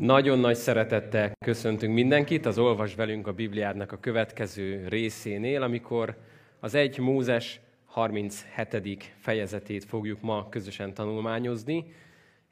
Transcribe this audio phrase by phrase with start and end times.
[0.00, 6.16] Nagyon nagy szeretettel köszöntünk mindenkit az Olvas velünk a Bibliádnak a következő részénél, amikor
[6.60, 9.14] az egy Mózes 37.
[9.20, 11.84] fejezetét fogjuk ma közösen tanulmányozni.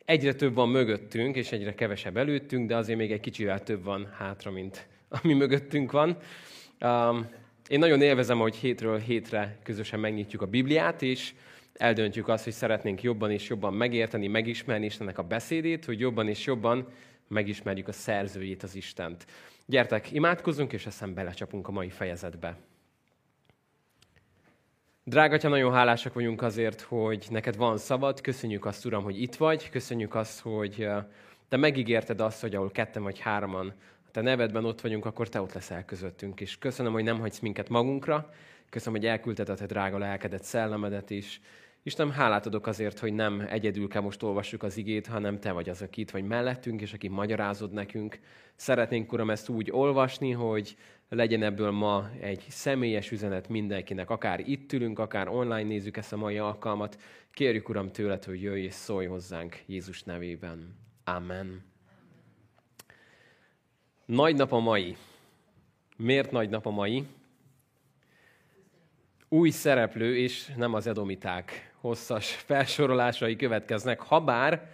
[0.04, 4.09] Egyre több van mögöttünk, és egyre kevesebb előttünk, de azért még egy kicsivel több van
[4.18, 4.86] hátra, mint
[5.22, 6.16] ami mögöttünk van.
[6.80, 7.29] Um,
[7.68, 11.34] én nagyon élvezem, hogy hétről hétre közösen megnyitjuk a Bibliát, és
[11.72, 16.45] eldöntjük azt, hogy szeretnénk jobban és jobban megérteni, megismerni Istennek a beszédét, hogy jobban és
[16.45, 16.86] jobban
[17.32, 19.27] megismerjük a szerzőjét, az Istent.
[19.66, 22.56] Gyertek, imádkozzunk, és aztán belecsapunk a mai fejezetbe.
[25.04, 28.20] Drága Atya, nagyon hálásak vagyunk azért, hogy neked van szabad.
[28.20, 29.70] Köszönjük azt, Uram, hogy itt vagy.
[29.70, 30.88] Köszönjük azt, hogy
[31.48, 33.74] te megígérted azt, hogy ahol ketten vagy hároman
[34.06, 36.40] a te nevedben ott vagyunk, akkor te ott leszel közöttünk.
[36.40, 38.30] És köszönöm, hogy nem hagysz minket magunkra.
[38.70, 41.40] Köszönöm, hogy elküldted a te drága lelkedet, szellemedet is.
[41.84, 45.68] Istenem, hálát adok azért, hogy nem egyedül kell most olvassuk az igét, hanem Te vagy
[45.68, 48.18] az, aki itt vagy mellettünk, és aki magyarázod nekünk.
[48.54, 50.76] Szeretnénk, Uram, ezt úgy olvasni, hogy
[51.09, 56.16] legyen ebből ma egy személyes üzenet mindenkinek, akár itt ülünk, akár online nézzük ezt a
[56.16, 57.01] mai alkalmat.
[57.32, 60.76] Kérjük, Uram, tőled, hogy jöjj és szólj hozzánk Jézus nevében.
[61.04, 61.64] Amen.
[64.04, 64.97] Nagy nap a mai.
[65.97, 67.06] Miért nagy nap a mai?
[69.32, 74.71] új szereplő, és nem az edomiták hosszas felsorolásai következnek, habár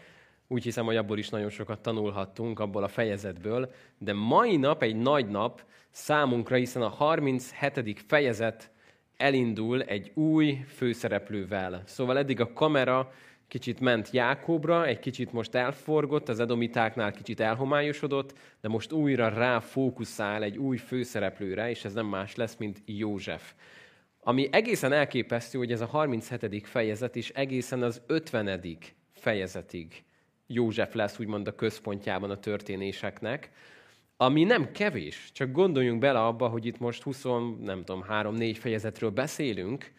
[0.46, 4.96] úgy hiszem, hogy abból is nagyon sokat tanulhattunk, abból a fejezetből, de mai nap egy
[4.96, 8.04] nagy nap számunkra, hiszen a 37.
[8.06, 8.70] fejezet
[9.16, 11.82] elindul egy új főszereplővel.
[11.86, 13.12] Szóval eddig a kamera
[13.48, 20.42] kicsit ment Jákobra, egy kicsit most elforgott, az edomitáknál kicsit elhomályosodott, de most újra ráfókuszál
[20.42, 23.52] egy új főszereplőre, és ez nem más lesz, mint József.
[24.20, 26.66] Ami egészen elképesztő, hogy ez a 37.
[26.66, 28.78] fejezet is egészen az 50.
[29.12, 30.02] fejezetig
[30.46, 33.50] József lesz úgymond a központjában a történéseknek,
[34.16, 37.22] ami nem kevés, csak gondoljunk bele abba, hogy itt most 20,
[37.62, 39.92] nem tudom, 3-4 fejezetről beszélünk,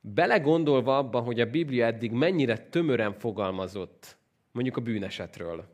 [0.00, 4.16] belegondolva abba, hogy a Biblia eddig mennyire tömören fogalmazott,
[4.52, 5.64] mondjuk a bűnesetről,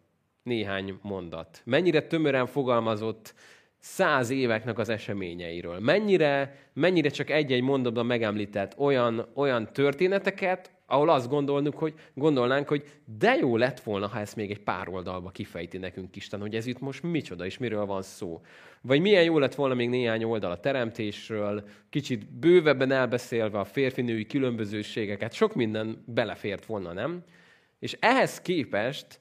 [0.42, 3.34] néhány mondat, mennyire tömören fogalmazott
[3.80, 5.78] száz éveknek az eseményeiről.
[5.78, 12.84] Mennyire, mennyire csak egy-egy mondatban megemlített olyan, olyan történeteket, ahol azt gondolnunk, hogy, gondolnánk, hogy
[13.18, 16.66] de jó lett volna, ha ezt még egy pár oldalba kifejti nekünk Isten, hogy ez
[16.66, 18.40] itt most micsoda és miről van szó.
[18.82, 24.26] Vagy milyen jó lett volna még néhány oldal a teremtésről, kicsit bővebben elbeszélve a férfinői
[24.26, 27.24] különbözőségeket, sok minden belefért volna, nem?
[27.78, 29.20] És ehhez képest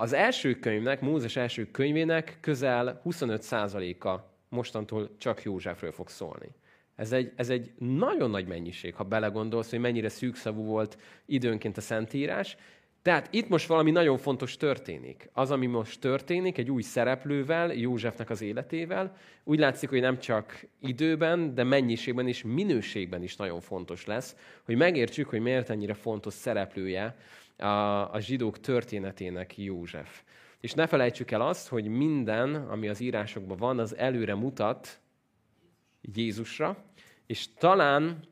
[0.00, 4.18] az első könyvnek, Mózes első könyvének közel 25%-a
[4.48, 6.48] mostantól csak Józsefről fog szólni.
[6.96, 11.80] Ez egy, ez egy nagyon nagy mennyiség, ha belegondolsz, hogy mennyire szűkszavú volt időnként a
[11.80, 12.56] Szentírás.
[13.02, 15.30] Tehát itt most valami nagyon fontos történik.
[15.32, 20.66] Az, ami most történik, egy új szereplővel, Józsefnek az életével, úgy látszik, hogy nem csak
[20.80, 26.34] időben, de mennyiségben és minőségben is nagyon fontos lesz, hogy megértsük, hogy miért ennyire fontos
[26.34, 27.16] szereplője
[27.60, 30.22] a, a zsidók történetének József.
[30.60, 35.00] És ne felejtsük el azt, hogy minden, ami az írásokban van, az előre mutat
[36.00, 36.76] Jézusra,
[37.26, 38.24] és talán,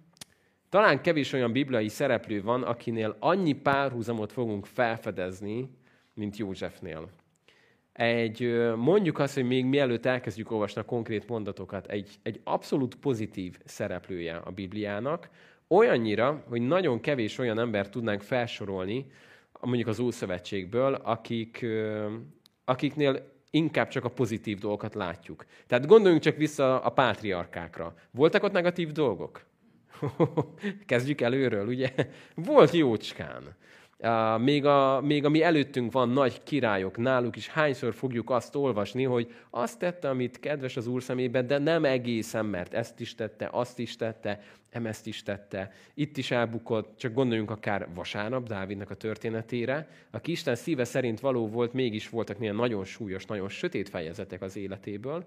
[0.69, 5.71] talán kevés olyan bibliai szereplő van, akinél annyi párhuzamot fogunk felfedezni,
[6.15, 7.09] mint Józsefnél.
[7.93, 13.59] Egy, mondjuk azt, hogy még mielőtt elkezdjük olvasni a konkrét mondatokat, egy, egy abszolút pozitív
[13.65, 15.28] szereplője a Bibliának,
[15.68, 19.06] Olyannyira, hogy nagyon kevés olyan ember tudnánk felsorolni,
[19.60, 21.66] mondjuk az Ószövetségből, akik,
[22.64, 25.44] akiknél inkább csak a pozitív dolgokat látjuk.
[25.66, 27.94] Tehát gondoljunk csak vissza a pátriarkákra.
[28.10, 29.46] Voltak ott negatív dolgok?
[30.86, 31.94] Kezdjük előről, ugye?
[32.34, 33.56] Volt jócskán.
[34.38, 39.34] Még, a, még ami előttünk van nagy királyok, náluk is hányszor fogjuk azt olvasni, hogy
[39.50, 43.78] azt tette, amit kedves az Úr szemében, de nem egészen, mert ezt is tette, azt
[43.78, 45.72] is tette, ezt is tette.
[45.94, 51.48] Itt is elbukott, csak gondoljunk akár vasárnap Dávidnak a történetére, aki Isten szíve szerint való
[51.48, 55.27] volt, mégis voltak milyen nagyon súlyos, nagyon sötét fejezetek az életéből.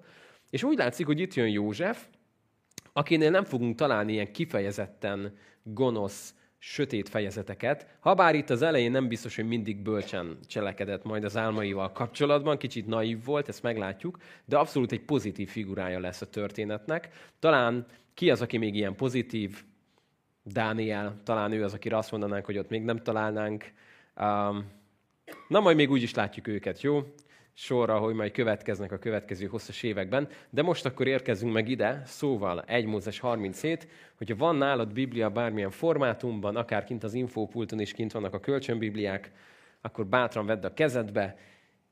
[0.50, 2.06] És úgy látszik, hogy itt jön József,
[2.94, 9.35] akinél nem fogunk találni ilyen kifejezetten gonosz, sötét fejezeteket, habár itt az elején nem biztos,
[9.35, 14.91] hogy mindig bölcsen cselekedett majd az álmaival kapcsolatban, kicsit naív volt, ezt meglátjuk, de abszolút
[14.91, 17.09] egy pozitív figurája lesz a történetnek.
[17.39, 19.63] Talán ki az, aki még ilyen pozitív?
[20.43, 23.71] Dániel, talán ő az, akire azt mondanánk, hogy ott még nem találnánk.
[24.15, 24.71] Um,
[25.47, 27.13] na, majd még úgy is látjuk őket, jó?
[27.53, 30.27] Sorra, hogy majd következnek a következő hosszas években.
[30.50, 33.88] De most akkor érkezünk meg ide, szóval 1 Mózes 37,
[34.18, 39.31] hogyha van nálad Biblia bármilyen formátumban, akár kint az infópulton is kint vannak a kölcsönbibliák,
[39.81, 41.38] akkor bátran vedd a kezedbe,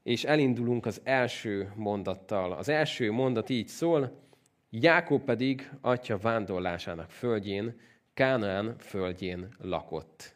[0.04, 2.52] és elindulunk az első mondattal.
[2.52, 4.28] Az első mondat így szól,
[4.70, 7.80] Jákob pedig atya vándorlásának földjén,
[8.14, 10.36] Kánaán földjén lakott.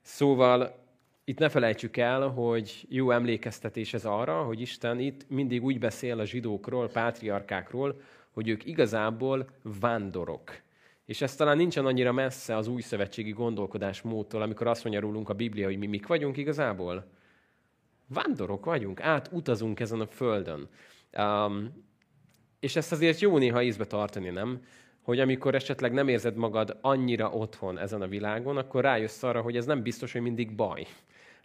[0.00, 0.81] Szóval
[1.24, 6.18] itt ne felejtsük el, hogy jó emlékeztetés ez arra, hogy Isten itt mindig úgy beszél
[6.18, 9.48] a zsidókról, pátriarkákról, hogy ők igazából
[9.80, 10.60] vándorok.
[11.04, 15.34] És ez talán nincsen annyira messze az új szövetségi gondolkodásmódtól, amikor azt mondja rólunk a
[15.34, 17.04] Biblia, hogy mi mik vagyunk igazából.
[18.06, 20.68] Vándorok vagyunk, átutazunk ezen a földön.
[21.18, 21.84] Um,
[22.60, 24.64] és ezt azért jó néha ízbe tartani, nem?
[25.02, 29.56] Hogy amikor esetleg nem érzed magad annyira otthon ezen a világon, akkor rájössz arra, hogy
[29.56, 30.86] ez nem biztos, hogy mindig baj.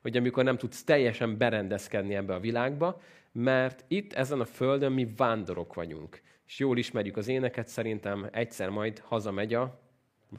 [0.02, 3.02] Hogy amikor nem tudsz teljesen berendezkedni ebbe a világba,
[3.32, 6.22] mert itt ezen a földön mi vándorok vagyunk.
[6.48, 9.80] És jól ismerjük az éneket, szerintem egyszer majd hazamegy a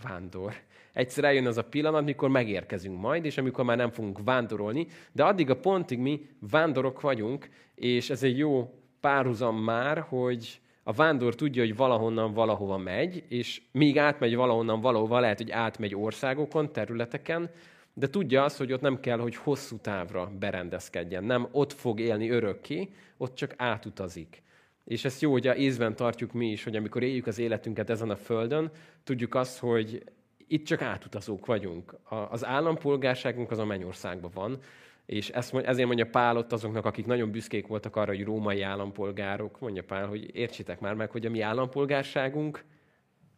[0.03, 0.55] vándor.
[0.93, 5.25] Egyszer eljön az a pillanat, mikor megérkezünk majd, és amikor már nem fogunk vándorolni, de
[5.25, 11.35] addig a pontig mi vándorok vagyunk, és ez egy jó párhuzam már, hogy a vándor
[11.35, 17.51] tudja, hogy valahonnan valahova megy, és míg átmegy valahonnan valahova, lehet, hogy átmegy országokon, területeken,
[17.99, 21.25] de tudja azt, hogy ott nem kell, hogy hosszú távra berendezkedjen.
[21.25, 24.43] Nem ott fog élni örökké, ott csak átutazik.
[24.85, 28.11] És ezt jó, hogy a észben tartjuk mi is, hogy amikor éljük az életünket ezen
[28.11, 28.71] a földön,
[29.05, 30.03] tudjuk azt, hogy
[30.47, 31.95] itt csak átutazók vagyunk.
[32.31, 34.59] Az állampolgárságunk az a mennyországban van,
[35.07, 39.61] és ezt, ezért mondja Pál ott azoknak, akik nagyon büszkék voltak arra, hogy római állampolgárok,
[39.61, 42.65] mondja Pál, hogy értsétek már meg, hogy a mi állampolgárságunk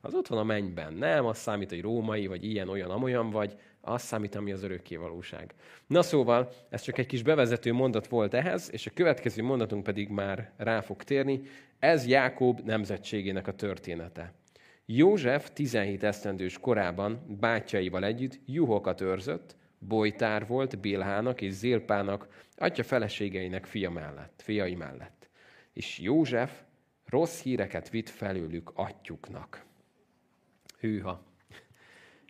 [0.00, 0.92] az ott van a mennyben.
[0.92, 4.96] Nem az számít, hogy római, vagy ilyen, olyan, amolyan vagy, az számít, ami az örökké
[4.96, 5.54] valóság.
[5.86, 10.08] Na szóval, ez csak egy kis bevezető mondat volt ehhez, és a következő mondatunk pedig
[10.08, 11.40] már rá fog térni.
[11.78, 14.32] Ez Jákob nemzetségének a története.
[14.86, 23.64] József 17 esztendős korában bátyjaival együtt juhokat őrzött, bolytár volt Bilhának és Zilpának, atya feleségeinek
[23.64, 25.28] fia mellett, fiai mellett.
[25.72, 26.60] És József
[27.06, 29.64] rossz híreket vitt felőlük atyuknak.
[30.78, 31.29] Hűha.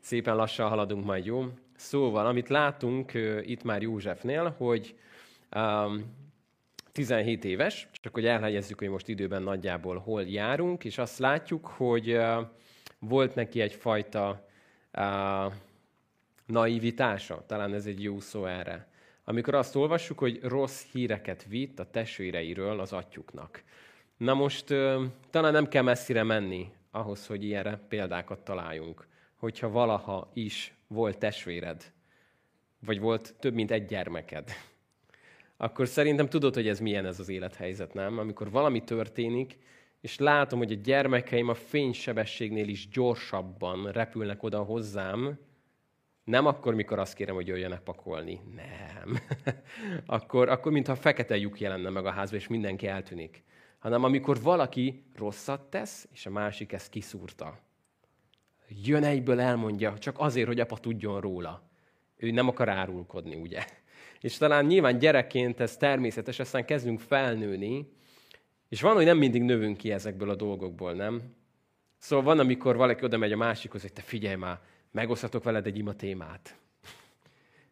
[0.00, 1.44] Szépen lassan haladunk majd, jó?
[1.76, 4.94] Szóval, amit látunk uh, itt már Józsefnél, hogy
[5.56, 6.04] um,
[6.92, 12.12] 17 éves, csak hogy elhelyezzük, hogy most időben nagyjából hol járunk, és azt látjuk, hogy
[12.12, 12.46] uh,
[12.98, 14.46] volt neki egyfajta
[14.92, 15.52] uh,
[16.46, 18.88] naivitása, talán ez egy jó szó erre.
[19.24, 23.62] Amikor azt olvassuk, hogy rossz híreket vitt a testvéreiről az atyuknak.
[24.16, 24.64] Na most
[25.30, 29.08] talán nem kell messzire menni ahhoz, hogy ilyenre példákat találjunk.
[29.40, 31.92] Hogyha valaha is volt testvéred,
[32.86, 34.50] vagy volt több mint egy gyermeked,
[35.56, 38.18] akkor szerintem tudod, hogy ez milyen ez az élethelyzet, nem?
[38.18, 39.58] Amikor valami történik,
[40.00, 45.38] és látom, hogy a gyermekeim a fénysebességnél is gyorsabban repülnek oda hozzám,
[46.24, 48.40] nem akkor, mikor azt kérem, hogy jöjjenek pakolni.
[48.54, 49.18] Nem.
[50.16, 53.44] akkor, akkor mintha fekete lyuk jelenne meg a házba, és mindenki eltűnik.
[53.78, 57.58] Hanem amikor valaki rosszat tesz, és a másik ezt kiszúrta.
[58.84, 61.62] Jön egyből elmondja, csak azért, hogy apa tudjon róla.
[62.16, 63.64] Ő nem akar árulkodni, ugye?
[64.20, 67.92] És talán nyilván gyerekként ez természetes, aztán kezdünk felnőni,
[68.68, 71.22] és van, hogy nem mindig növünk ki ezekből a dolgokból, nem?
[71.98, 75.78] Szóval van, amikor valaki oda megy a másikhoz, hogy te figyelj már, megosztatok veled egy
[75.78, 76.56] ima témát.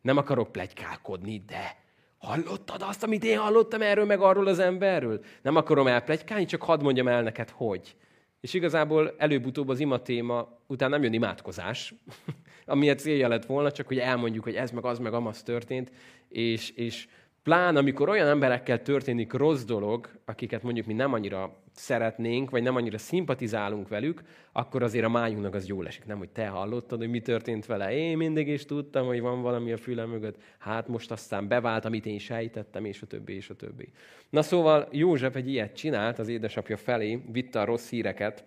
[0.01, 1.77] Nem akarok plegykálkodni, de
[2.19, 5.25] hallottad azt, amit én hallottam erről meg arról az emberről?
[5.43, 7.97] Nem akarom elplegykálni, csak hadd mondjam el neked, hogy.
[8.41, 11.95] És igazából előbb-utóbb az ima téma után nem jön imádkozás,
[12.67, 15.93] ami a célja lett volna, csak hogy elmondjuk, hogy ez meg az meg amaz történt,
[16.29, 17.09] és, és
[17.49, 22.77] Plán, amikor olyan emberekkel történik rossz dolog, akiket mondjuk mi nem annyira szeretnénk, vagy nem
[22.77, 26.05] annyira szimpatizálunk velük, akkor azért a májunknak az jól esik.
[26.05, 27.93] Nem, hogy te hallottad, hogy mi történt vele.
[27.93, 30.37] Én mindig is tudtam, hogy van valami a fülem mögött.
[30.59, 33.93] Hát most aztán bevált, amit én sejtettem, és a többi, és a többi.
[34.31, 38.45] Na szóval József egy ilyet csinált az édesapja felé, vitte a rossz híreket.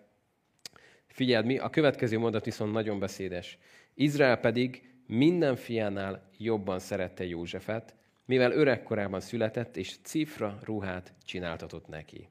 [1.07, 3.57] Figyeld, mi, a következő mondat viszont nagyon beszédes.
[3.93, 12.27] Izrael pedig minden fiánál jobban szerette Józsefet, mivel öregkorában született, és cifra ruhát csináltatott neki.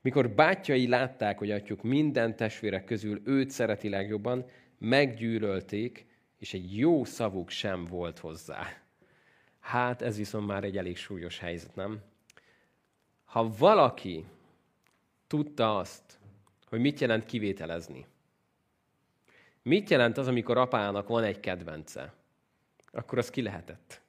[0.00, 4.46] Mikor bátyjai látták, hogy atyuk minden testvérek közül őt szereti legjobban,
[4.78, 6.06] meggyűlölték,
[6.38, 8.82] és egy jó szavuk sem volt hozzá.
[9.60, 12.02] Hát ez viszont már egy elég súlyos helyzet, nem?
[13.24, 14.24] Ha valaki
[15.26, 16.18] tudta azt,
[16.68, 18.06] hogy mit jelent kivételezni,
[19.62, 22.14] mit jelent az, amikor apának van egy kedvence,
[22.92, 24.03] akkor az ki lehetett.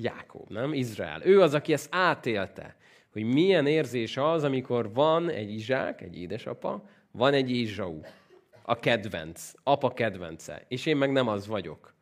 [0.00, 0.72] Jákob, nem?
[0.72, 1.24] Izrael.
[1.24, 2.76] Ő az, aki ezt átélte,
[3.12, 8.00] hogy milyen érzés az, amikor van egy Izsák, egy édesapa, van egy Ézsau,
[8.62, 11.94] a kedvenc, apa kedvence, és én meg nem az vagyok.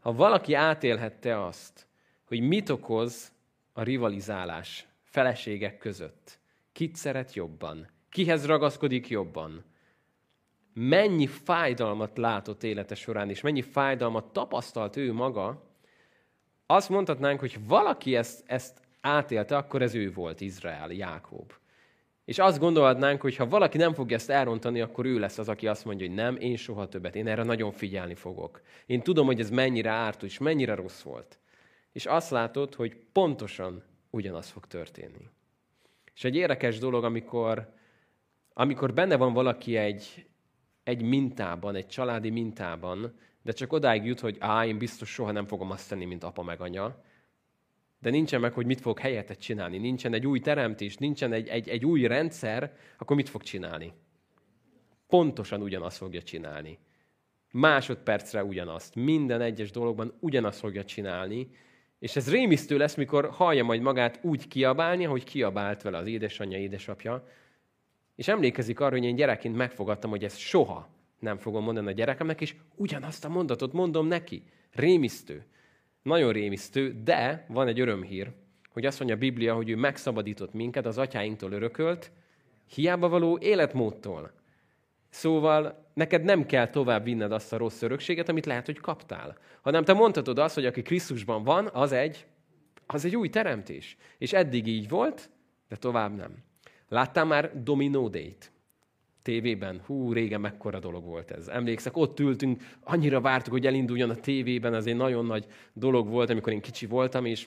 [0.00, 1.86] Ha valaki átélhette azt,
[2.24, 3.32] hogy mit okoz
[3.72, 6.38] a rivalizálás feleségek között?
[6.72, 7.88] Kit szeret jobban?
[8.08, 9.64] Kihez ragaszkodik jobban?
[10.72, 15.73] Mennyi fájdalmat látott élete során, és mennyi fájdalmat tapasztalt ő maga,
[16.74, 21.52] azt mondhatnánk, hogy valaki ezt, ezt átélte, akkor ez ő volt, Izrael, Jákob.
[22.24, 25.66] És azt gondolhatnánk, hogy ha valaki nem fogja ezt elrontani, akkor ő lesz az, aki
[25.66, 28.60] azt mondja, hogy nem, én soha többet, én erre nagyon figyelni fogok.
[28.86, 31.38] Én tudom, hogy ez mennyire árt, és mennyire rossz volt.
[31.92, 35.28] És azt látod, hogy pontosan ugyanaz fog történni.
[36.14, 37.72] És egy érdekes dolog, amikor,
[38.52, 40.26] amikor benne van valaki egy,
[40.82, 45.46] egy mintában, egy családi mintában, de csak odáig jut, hogy á, én biztos soha nem
[45.46, 47.02] fogom azt tenni, mint apa meg anya,
[47.98, 51.68] de nincsen meg, hogy mit fog helyettet csinálni, nincsen egy új teremtés, nincsen egy, egy,
[51.68, 53.92] egy új rendszer, akkor mit fog csinálni?
[55.06, 56.78] Pontosan ugyanazt fogja csinálni.
[57.50, 58.94] Másodpercre ugyanazt.
[58.94, 61.50] Minden egyes dologban ugyanazt fogja csinálni,
[61.98, 66.58] és ez rémisztő lesz, mikor hallja majd magát úgy kiabálni, ahogy kiabált vele az édesanyja,
[66.58, 67.28] édesapja,
[68.14, 72.40] és emlékezik arra, hogy én gyerekként megfogadtam, hogy ezt soha nem fogom mondani a gyerekemnek,
[72.40, 74.42] és ugyanazt a mondatot mondom neki.
[74.72, 75.44] Rémisztő.
[76.02, 78.32] Nagyon rémisztő, de van egy örömhír,
[78.72, 82.10] hogy azt mondja a Biblia, hogy ő megszabadított minket az atyáinktól örökölt,
[82.74, 84.32] hiába való életmódtól.
[85.08, 89.38] Szóval neked nem kell tovább vinned azt a rossz örökséget, amit lehet, hogy kaptál.
[89.62, 92.26] Hanem te mondhatod azt, hogy aki Krisztusban van, az egy,
[92.86, 93.96] az egy új teremtés.
[94.18, 95.30] És eddig így volt,
[95.68, 96.44] de tovább nem.
[96.88, 98.52] Láttál már Domino Day-t?
[99.24, 99.80] Tévében.
[99.86, 101.48] Hú, régen mekkora dolog volt ez.
[101.48, 106.30] Emlékszek, ott ültünk, annyira vártuk, hogy elinduljon a tévében, ez egy nagyon nagy dolog volt,
[106.30, 107.46] amikor én kicsi voltam, és,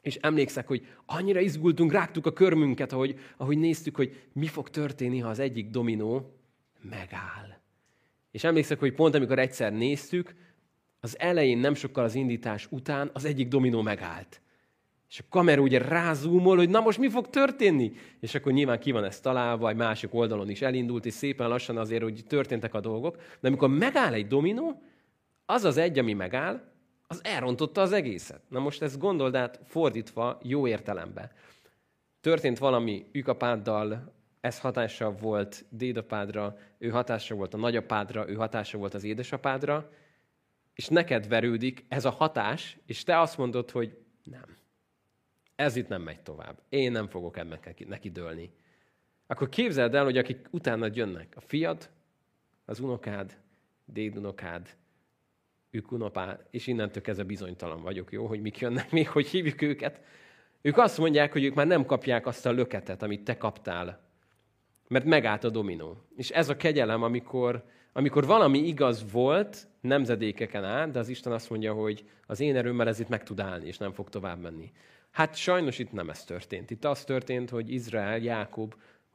[0.00, 5.18] és emlékszek, hogy annyira izgultunk, rágtuk a körmünket, ahogy, ahogy néztük, hogy mi fog történni,
[5.18, 6.38] ha az egyik dominó
[6.80, 7.58] megáll.
[8.30, 10.34] És emlékszek, hogy pont amikor egyszer néztük,
[11.00, 14.40] az elején, nem sokkal az indítás után az egyik dominó megállt.
[15.08, 17.92] És a kamera ugye rázúmol, hogy na most mi fog történni?
[18.20, 21.76] És akkor nyilván ki van ez találva, vagy másik oldalon is elindult, és szépen lassan
[21.76, 23.16] azért, hogy történtek a dolgok.
[23.40, 24.82] De amikor megáll egy dominó,
[25.44, 26.60] az az egy, ami megáll,
[27.06, 28.40] az elrontotta az egészet.
[28.48, 31.32] Na most ezt gondold át fordítva jó értelembe.
[32.20, 38.94] Történt valami ükapáddal, ez hatása volt dédapádra, ő hatása volt a nagyapádra, ő hatása volt
[38.94, 39.90] az édesapádra,
[40.74, 44.56] és neked verődik ez a hatás, és te azt mondod, hogy nem
[45.56, 46.62] ez itt nem megy tovább.
[46.68, 48.50] Én nem fogok ennek neki dőlni.
[49.26, 51.90] Akkor képzeld el, hogy akik utána jönnek, a fiad,
[52.64, 53.36] az unokád,
[53.84, 54.76] dédunokád,
[55.70, 60.00] ők unopá, és innentől kezdve bizonytalan vagyok, jó, hogy mik jönnek még, hogy hívjuk őket.
[60.60, 64.00] Ők azt mondják, hogy ők már nem kapják azt a löketet, amit te kaptál,
[64.88, 66.02] mert megállt a dominó.
[66.16, 71.50] És ez a kegyelem, amikor, amikor valami igaz volt nemzedékeken át, de az Isten azt
[71.50, 74.72] mondja, hogy az én erőmmel ez itt meg tud állni, és nem fog tovább menni.
[75.16, 76.70] Hát sajnos itt nem ez történt.
[76.70, 78.74] Itt az történt, hogy Izrael, Jákob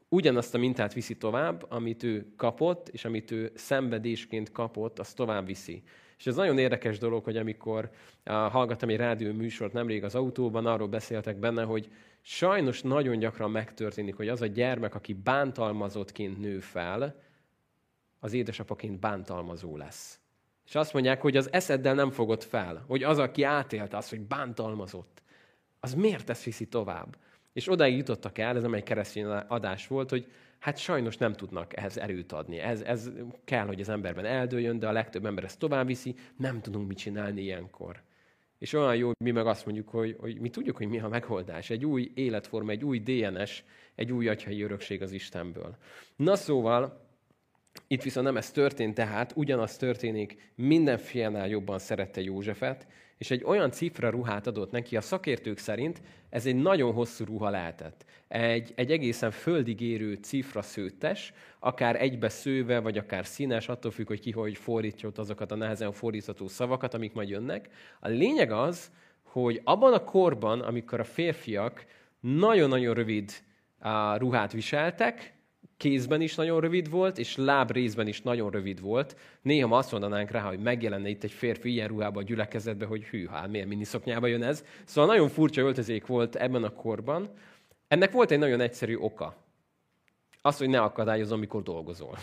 [0.10, 5.46] ugyanazt a mintát viszi tovább, amit ő kapott, és amit ő szenvedésként kapott, azt tovább
[5.46, 5.84] viszi.
[6.18, 7.90] És ez nagyon érdekes dolog, hogy amikor
[8.26, 11.92] hallgattam egy rádió műsort nemrég az autóban, arról beszéltek benne, hogy
[12.22, 17.22] sajnos nagyon gyakran megtörténik, hogy az a gyermek, aki bántalmazottként nő fel,
[18.20, 20.20] az édesapaként bántalmazó lesz.
[20.68, 24.22] És azt mondják, hogy az eszeddel nem fogod fel, hogy az, aki átélte azt, hogy
[24.22, 25.22] bántalmazott
[25.84, 27.18] az miért ezt viszi tovább?
[27.54, 31.78] És odáig jutottak el, ez nem egy keresztény adás volt, hogy hát sajnos nem tudnak
[31.78, 32.60] ehhez erőt adni.
[32.60, 33.12] Ez, ez
[33.44, 36.98] kell, hogy az emberben eldőljön, de a legtöbb ember ezt tovább viszi, nem tudunk mit
[36.98, 38.02] csinálni ilyenkor.
[38.58, 41.08] És olyan jó, hogy mi meg azt mondjuk, hogy, hogy mi tudjuk, hogy mi a
[41.08, 41.70] megoldás.
[41.70, 43.64] Egy új életforma, egy új DNS,
[43.96, 45.78] egy új atyai örökség az Istenből.
[46.16, 47.10] Na szóval,
[47.88, 52.88] itt viszont nem ez történt, tehát ugyanaz történik, minden fiánál jobban szerette Józsefet,
[53.22, 57.50] és egy olyan cifra ruhát adott neki, a szakértők szerint ez egy nagyon hosszú ruha
[57.50, 58.06] lehetett.
[58.28, 64.08] Egy, egy egészen földig érő cifra szőttes, akár egybe szőve, vagy akár színes, attól függ,
[64.08, 67.70] hogy ki hogy fordítja ott azokat a nehezen fordítható szavakat, amik majd jönnek.
[68.00, 68.92] A lényeg az,
[69.24, 71.86] hogy abban a korban, amikor a férfiak
[72.20, 73.32] nagyon-nagyon rövid
[74.18, 75.34] ruhát viseltek,
[75.82, 79.16] kézben is nagyon rövid volt, és lábrészben is nagyon rövid volt.
[79.42, 83.04] Néha ma azt mondanánk rá, hogy megjelenne itt egy férfi ilyen ruhában a gyülekezetben, hogy
[83.04, 84.66] hű, hát miért miniszoknyába jön ez.
[84.86, 87.30] Szóval nagyon furcsa öltözék volt ebben a korban.
[87.88, 89.36] Ennek volt egy nagyon egyszerű oka.
[90.42, 92.18] Az, hogy ne akadályozom, amikor dolgozol.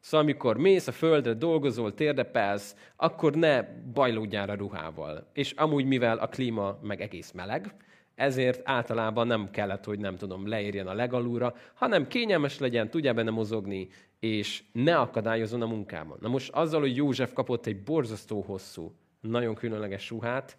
[0.00, 5.30] Szóval amikor mész a földre, dolgozol, térdepelsz, akkor ne bajlódjál a ruhával.
[5.32, 7.74] És amúgy, mivel a klíma meg egész meleg,
[8.14, 13.30] ezért általában nem kellett, hogy nem tudom, leérjen a legalúra, hanem kényelmes legyen, tudja benne
[13.30, 13.88] mozogni,
[14.18, 16.18] és ne akadályozon a munkában.
[16.20, 20.56] Na most azzal, hogy József kapott egy borzasztó hosszú, nagyon különleges ruhát,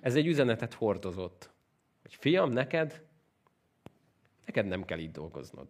[0.00, 1.50] ez egy üzenetet hordozott.
[2.02, 3.02] hogy fiam, neked,
[4.44, 5.68] neked nem kell így dolgoznod.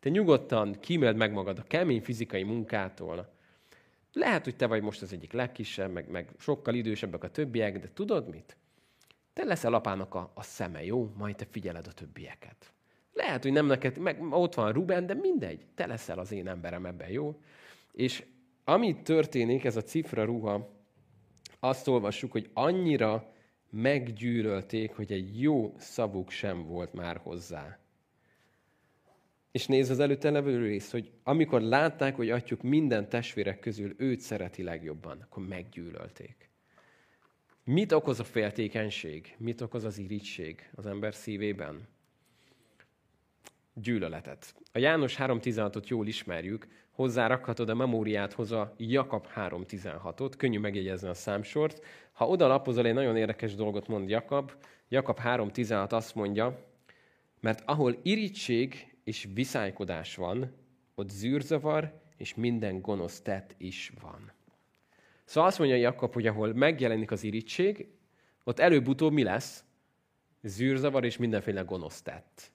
[0.00, 3.32] Te nyugodtan kíméld meg magad a kemény fizikai munkától.
[4.12, 7.88] Lehet, hogy te vagy most az egyik legkisebb, meg, meg sokkal idősebbek a többiek, de
[7.94, 8.56] tudod mit?
[9.38, 11.12] Te leszel apának a, a szeme, jó?
[11.16, 12.72] Majd te figyeled a többieket.
[13.12, 16.86] Lehet, hogy nem neked, meg ott van Ruben, de mindegy, te leszel az én emberem
[16.86, 17.40] ebben, jó?
[17.92, 18.24] És
[18.64, 20.70] amit történik, ez a cifra ruha,
[21.60, 23.32] azt olvassuk, hogy annyira
[23.70, 27.78] meggyűrölték, hogy egy jó szavuk sem volt már hozzá.
[29.50, 34.20] És nézd az előtte levő rész, hogy amikor látták, hogy atyuk minden testvérek közül őt
[34.20, 36.47] szereti legjobban, akkor meggyűlölték.
[37.70, 39.34] Mit okoz a féltékenység?
[39.38, 41.88] Mit okoz az irigység az ember szívében?
[43.74, 44.54] Gyűlöletet.
[44.72, 51.84] A János 3.16-ot jól ismerjük, hozzárakhatod a memóriádhoz a Jakab 3.16-ot, könnyű megjegyezni a számsort.
[52.12, 54.52] Ha oda lapozol, egy nagyon érdekes dolgot mond Jakab.
[54.88, 56.64] Jakab 3.16 azt mondja,
[57.40, 60.54] mert ahol irítség és viszálykodás van,
[60.94, 64.36] ott zűrzavar és minden gonosz tett is van.
[65.28, 67.88] Szóval azt mondja Jakab, hogy ahol megjelenik az irítség,
[68.44, 69.64] ott előbb-utóbb mi lesz?
[70.42, 72.52] Zűrzavar és mindenféle gonosz tett.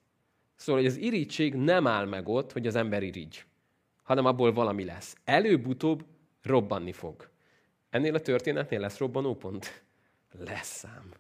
[0.56, 3.46] Szóval, hogy az irítség nem áll meg ott, hogy az ember irigy,
[4.04, 5.16] hanem abból valami lesz.
[5.24, 6.06] Előbb-utóbb
[6.42, 7.30] robbanni fog.
[7.90, 9.84] Ennél a történetnél lesz robbanópont?
[10.32, 11.12] Lesz szám.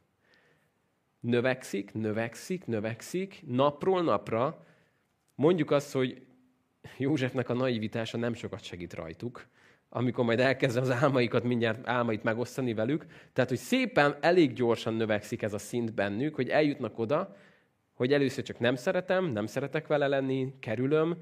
[1.20, 4.66] Növekszik, növekszik, növekszik, napról napra.
[5.36, 6.26] Mondjuk azt, hogy
[6.98, 9.48] Józsefnek a naivitása nem sokat segít rajtuk,
[9.96, 13.06] amikor majd elkezd az álmaikat mindjárt álmait megosztani velük.
[13.34, 17.36] Tehát, hogy szépen, elég gyorsan növekszik ez a szint bennük, hogy eljutnak oda,
[17.94, 21.18] hogy először csak nem szeretem, nem szeretek vele lenni, kerülöm,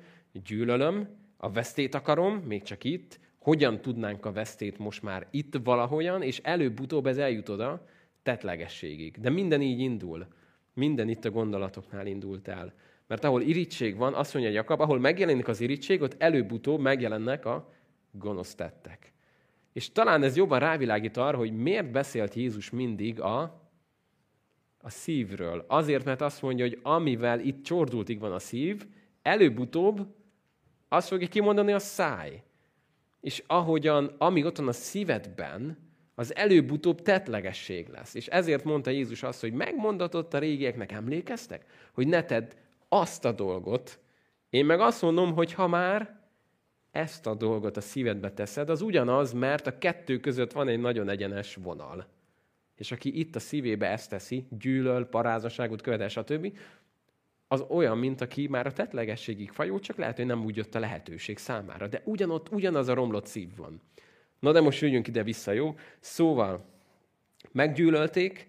[0.45, 6.21] gyűlölöm, a vesztét akarom, még csak itt, hogyan tudnánk a vesztét most már itt valahogyan,
[6.21, 7.85] és előbb-utóbb ez eljut oda
[8.23, 9.17] tetlegességig.
[9.19, 10.27] De minden így indul.
[10.73, 12.73] Minden itt a gondolatoknál indult el.
[13.07, 17.69] Mert ahol irítség van, azt mondja Jakab, ahol megjelenik az irítség, ott előbb-utóbb megjelennek a
[18.11, 19.13] gonosz tettek.
[19.73, 23.41] És talán ez jobban rávilágít arra, hogy miért beszélt Jézus mindig a,
[24.77, 25.65] a szívről.
[25.67, 28.87] Azért, mert azt mondja, hogy amivel itt csordultig van a szív,
[29.21, 30.07] előbb-utóbb
[30.87, 32.43] azt fogja kimondani a száj.
[33.21, 38.13] És ahogyan, amíg ott van a szívedben, az előbb-utóbb tetlegesség lesz.
[38.13, 41.65] És ezért mondta Jézus azt, hogy megmondatott a régieknek, emlékeztek?
[41.93, 42.51] Hogy ne tedd
[42.89, 43.99] azt a dolgot.
[44.49, 46.20] Én meg azt mondom, hogy ha már
[46.91, 51.09] ezt a dolgot a szívedbe teszed, az ugyanaz, mert a kettő között van egy nagyon
[51.09, 52.07] egyenes vonal.
[52.75, 56.57] És aki itt a szívébe ezt teszi, gyűlöl, parázaságot követel, stb.,
[57.47, 60.79] az olyan, mint aki már a tetlegességig fajul, csak lehet, hogy nem úgy jött a
[60.79, 61.87] lehetőség számára.
[61.87, 63.81] De ugyanott, ugyanaz a romlott szív van.
[64.39, 65.75] Na de most jöjjünk ide vissza, jó?
[65.99, 66.65] Szóval
[67.51, 68.47] meggyűlölték,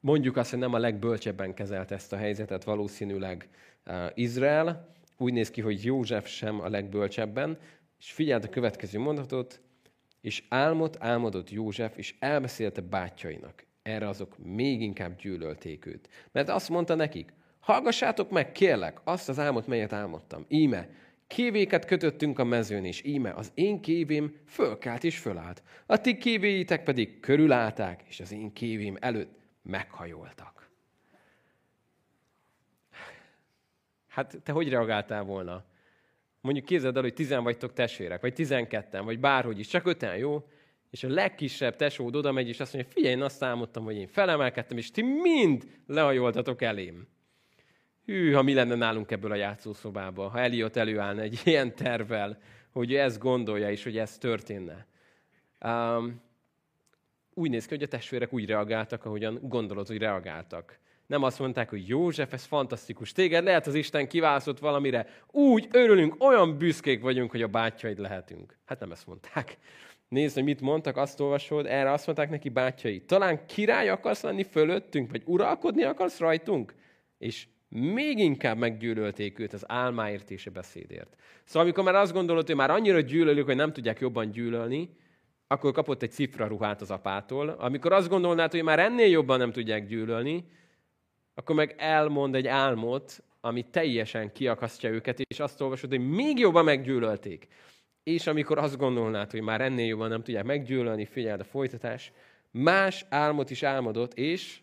[0.00, 3.48] mondjuk azt, hogy nem a legbölcsebben kezelt ezt a helyzetet valószínűleg
[4.14, 7.58] Izrael, úgy néz ki, hogy József sem a legbölcsebben,
[7.98, 9.60] és figyeld a következő mondatot,
[10.20, 13.66] és álmot álmodott József, és elbeszélte bátyjainak.
[13.82, 16.08] Erre azok még inkább gyűlölték őt.
[16.32, 20.44] Mert azt mondta nekik, hallgassátok meg, kérlek, azt az álmot, melyet álmodtam.
[20.48, 20.88] Íme,
[21.26, 25.62] kévéket kötöttünk a mezőn, és íme, az én kévém fölkelt és fölállt.
[25.86, 30.53] A ti kévéitek pedig körülállták, és az én kévém előtt meghajoltak.
[34.14, 35.64] Hát te hogy reagáltál volna?
[36.40, 40.48] Mondjuk képzeld el, hogy tizen vagytok testvérek, vagy tizenketten, vagy bárhogy is, csak öten, jó?
[40.90, 44.06] És a legkisebb tesód oda megy, és azt mondja, figyelj, én azt számoltam, hogy én
[44.06, 47.08] felemelkedtem, és ti mind lehajoltatok elém.
[48.04, 52.38] Hű, ha mi lenne nálunk ebből a játszószobában, ha Eliott előállna egy ilyen tervvel,
[52.70, 54.86] hogy ezt gondolja, és hogy ez történne.
[55.64, 56.22] Um,
[57.32, 60.82] úgy néz ki, hogy a testvérek úgy reagáltak, ahogyan gondolod, hogy reagáltak.
[61.06, 63.12] Nem azt mondták, hogy József, ez fantasztikus.
[63.12, 65.06] Téged lehet az Isten kiválasztott valamire.
[65.30, 68.58] Úgy örülünk, olyan büszkék vagyunk, hogy a bátyjaid lehetünk.
[68.64, 69.56] Hát nem ezt mondták.
[70.08, 73.00] Nézd, hogy mit mondtak, azt olvasod, erre azt mondták neki bátyjai.
[73.00, 76.74] Talán király akarsz lenni fölöttünk, vagy uralkodni akarsz rajtunk?
[77.18, 81.16] És még inkább meggyűlölték őt az álmáért és a beszédért.
[81.44, 84.96] Szóval amikor már azt gondolod, hogy már annyira gyűlölik, hogy nem tudják jobban gyűlölni,
[85.46, 87.48] akkor kapott egy cifra ruhát az apától.
[87.48, 90.44] Amikor azt gondolnád, hogy már ennél jobban nem tudják gyűlölni,
[91.34, 96.64] akkor meg elmond egy álmot, ami teljesen kiakasztja őket, és azt olvasod, hogy még jobban
[96.64, 97.46] meggyűlölték.
[98.02, 102.12] És amikor azt gondolnád, hogy már ennél jobban nem tudják meggyűlölni, figyeld a folytatás,
[102.50, 104.60] más álmot is álmodott, és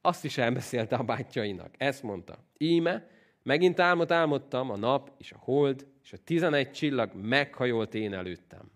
[0.00, 1.74] azt is elbeszélte a bátyjainak.
[1.76, 2.38] Ezt mondta.
[2.58, 3.08] Íme,
[3.42, 8.73] megint álmot álmodtam, a nap és a hold és a tizenegy csillag meghajolt én előttem.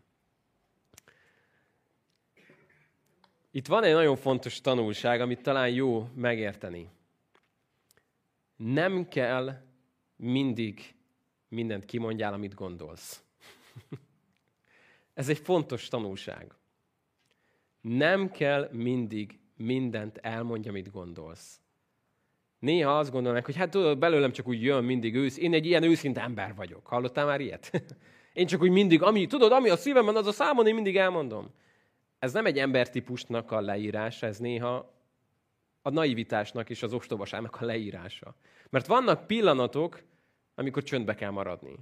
[3.59, 6.88] Itt van egy nagyon fontos tanulság, amit talán jó megérteni.
[8.57, 9.61] Nem kell
[10.16, 10.94] mindig
[11.49, 13.23] mindent kimondjál, amit gondolsz.
[15.14, 16.55] Ez egy fontos tanulság.
[17.81, 21.61] Nem kell mindig mindent elmondja, amit gondolsz.
[22.59, 25.37] Néha azt gondolnak, hogy hát tudod, belőlem csak úgy jön mindig ősz.
[25.37, 26.87] Én egy ilyen őszinte ember vagyok.
[26.87, 27.71] Hallottál már ilyet?
[28.33, 31.51] Én csak úgy mindig, ami, tudod, ami a szívemben, az a számon, én mindig elmondom.
[32.18, 34.96] Ez nem egy embertípusnak a leírása, ez néha
[35.83, 38.35] a naivitásnak és az ostobaságnak a leírása.
[38.70, 40.02] Mert vannak pillanatok,
[40.54, 41.78] amikor csöndbe kell maradni.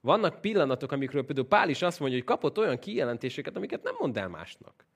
[0.00, 4.16] Vannak pillanatok, amikről például Pál is azt mondja, hogy kapott olyan kijelentéseket, amiket nem mond
[4.16, 4.86] el másnak.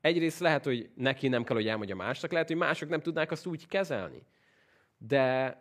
[0.00, 3.46] Egyrészt lehet, hogy neki nem kell, hogy elmondja másnak, lehet, hogy mások nem tudnák azt
[3.46, 4.26] úgy kezelni.
[4.98, 5.56] De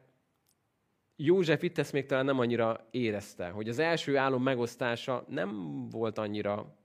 [1.16, 6.18] József itt ezt még talán nem annyira érezte, hogy az első álom megosztása nem volt
[6.18, 6.76] annyira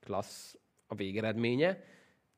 [0.00, 0.57] klassz
[0.88, 1.84] a végeredménye,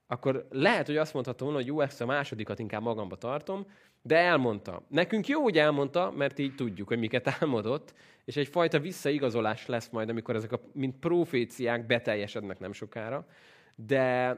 [0.06, 3.66] akkor lehet, hogy azt mondhatom volna, hogy jó, ezt a másodikat inkább magamba tartom,
[4.02, 4.82] de elmondta.
[4.88, 10.08] Nekünk jó, hogy elmondta, mert így tudjuk, hogy miket álmodott, és egyfajta visszaigazolás lesz majd,
[10.08, 13.26] amikor ezek a mint proféciák beteljesednek nem sokára.
[13.74, 14.36] De,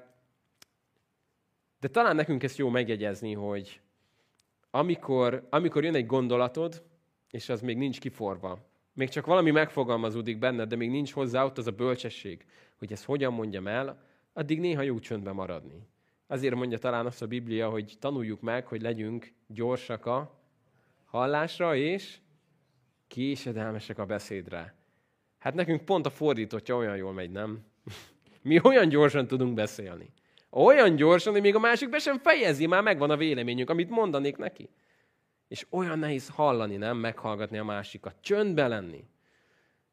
[1.81, 3.81] de talán nekünk ezt jó megjegyezni, hogy
[4.71, 6.83] amikor, amikor jön egy gondolatod,
[7.31, 8.59] és az még nincs kiforva,
[8.95, 12.45] még csak valami megfogalmazódik benned, de még nincs hozzá ott az a bölcsesség,
[12.83, 15.89] hogy ezt hogyan mondjam el, addig néha jó csöndbe maradni.
[16.27, 20.41] Azért mondja talán azt a Biblia, hogy tanuljuk meg, hogy legyünk gyorsak a
[21.05, 22.19] hallásra, és
[23.09, 24.75] késedelmesek a beszédre.
[25.39, 27.65] Hát nekünk pont a fordítottja olyan jól megy, nem?
[28.43, 30.13] Mi olyan gyorsan tudunk beszélni.
[30.51, 34.37] Olyan gyorsan, hogy még a másik be sem fejezi, már megvan a véleményünk, amit mondanék
[34.37, 34.69] neki.
[35.49, 36.97] És olyan nehéz hallani, nem?
[36.97, 38.17] Meghallgatni a másikat.
[38.21, 39.05] Csöndbe lenni.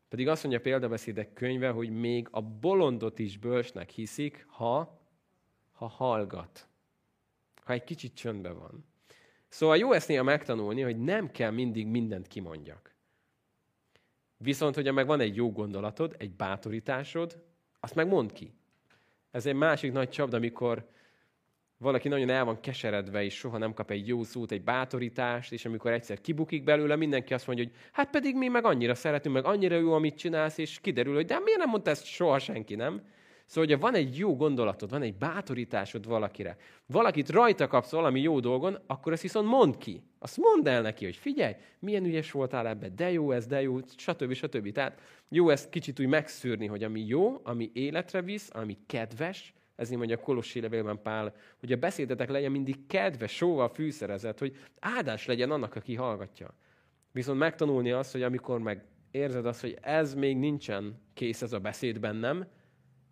[0.10, 5.02] Pedig azt mondja a példabeszédek könyve, hogy még a bolondot is bölcsnek hiszik, ha,
[5.72, 6.68] ha hallgat.
[7.64, 8.86] Ha egy kicsit csöndben van.
[9.48, 12.96] Szóval jó ezt néha megtanulni, hogy nem kell mindig mindent kimondjak.
[14.38, 17.44] Viszont, hogyha meg van egy jó gondolatod, egy bátorításod,
[17.80, 18.54] azt meg mondd ki.
[19.32, 20.90] Ez egy másik nagy csapda, amikor
[21.82, 25.66] valaki nagyon el van keseredve, és soha nem kap egy jó szót, egy bátorítást, és
[25.66, 29.46] amikor egyszer kibukik belőle, mindenki azt mondja, hogy hát pedig mi meg annyira szeretünk, meg
[29.46, 33.02] annyira jó, amit csinálsz, és kiderül, hogy de miért nem mondta ezt soha senki, nem?
[33.46, 38.40] Szóval, hogyha van egy jó gondolatod, van egy bátorításod valakire, valakit rajta kapsz valami jó
[38.40, 40.04] dolgon, akkor ezt viszont mondd ki.
[40.20, 43.80] Azt mondd el neki, hogy figyelj, milyen ügyes voltál ebbe, de jó ez, de jó,
[43.98, 44.34] stb.
[44.34, 44.72] stb.
[44.72, 49.98] Tehát jó ezt kicsit úgy megszűrni, hogy ami jó, ami életre visz, ami kedves, ezért
[49.98, 55.26] mondja a Kolossi levélben Pál, hogy a beszédetek legyen mindig kedves, sóval fűszerezett, hogy áldás
[55.26, 56.54] legyen annak, aki hallgatja.
[57.12, 61.60] Viszont megtanulni azt, hogy amikor meg érzed azt, hogy ez még nincsen kész ez a
[61.60, 62.48] beszéd bennem,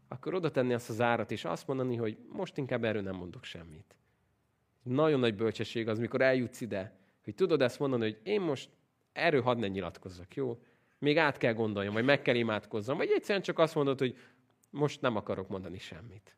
[0.07, 3.43] akkor oda tenni azt az árat, és azt mondani, hogy most inkább erről nem mondok
[3.43, 3.95] semmit.
[4.83, 8.69] Nagyon nagy bölcsesség az, mikor eljutsz ide, hogy tudod ezt mondani, hogy én most
[9.11, 10.61] erről hadd ne nyilatkozzak, jó?
[10.99, 14.17] Még át kell gondoljam, vagy meg kell imádkozzam, vagy egyszerűen csak azt mondod, hogy
[14.69, 16.37] most nem akarok mondani semmit.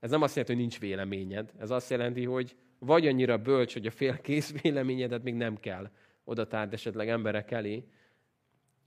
[0.00, 1.52] Ez nem azt jelenti, hogy nincs véleményed.
[1.58, 5.90] Ez azt jelenti, hogy vagy annyira bölcs, hogy a félkész véleményedet még nem kell
[6.24, 7.84] oda tárd esetleg emberek elé.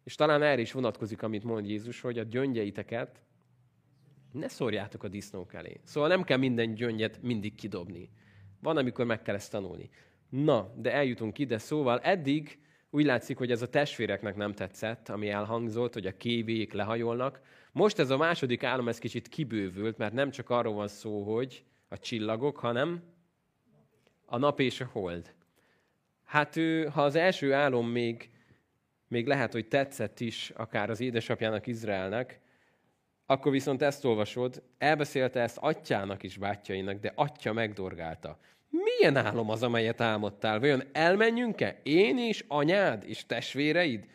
[0.03, 3.21] És talán erre is vonatkozik, amit mond Jézus, hogy a gyöngyeiteket
[4.31, 5.79] ne szórjátok a disznók elé.
[5.83, 8.09] Szóval nem kell minden gyöngyet mindig kidobni.
[8.59, 9.89] Van, amikor meg kell ezt tanulni.
[10.29, 15.29] Na, de eljutunk ide, szóval eddig úgy látszik, hogy ez a testvéreknek nem tetszett, ami
[15.29, 17.41] elhangzott, hogy a kévék lehajolnak.
[17.73, 21.63] Most ez a második álom, ez kicsit kibővült, mert nem csak arról van szó, hogy
[21.87, 23.03] a csillagok, hanem
[24.25, 25.33] a nap és a hold.
[26.23, 28.29] Hát ő, ha az első álom még,
[29.07, 32.39] még lehet, hogy tetszett is akár az édesapjának, Izraelnek,
[33.25, 38.39] akkor viszont ezt olvasod, elbeszélte ezt atyának is bátyjainak, de atya megdorgálta.
[38.69, 40.59] Milyen álom az, amelyet álmodtál?
[40.59, 44.07] Vajon elmenjünk-e, én és anyád és testvéreid,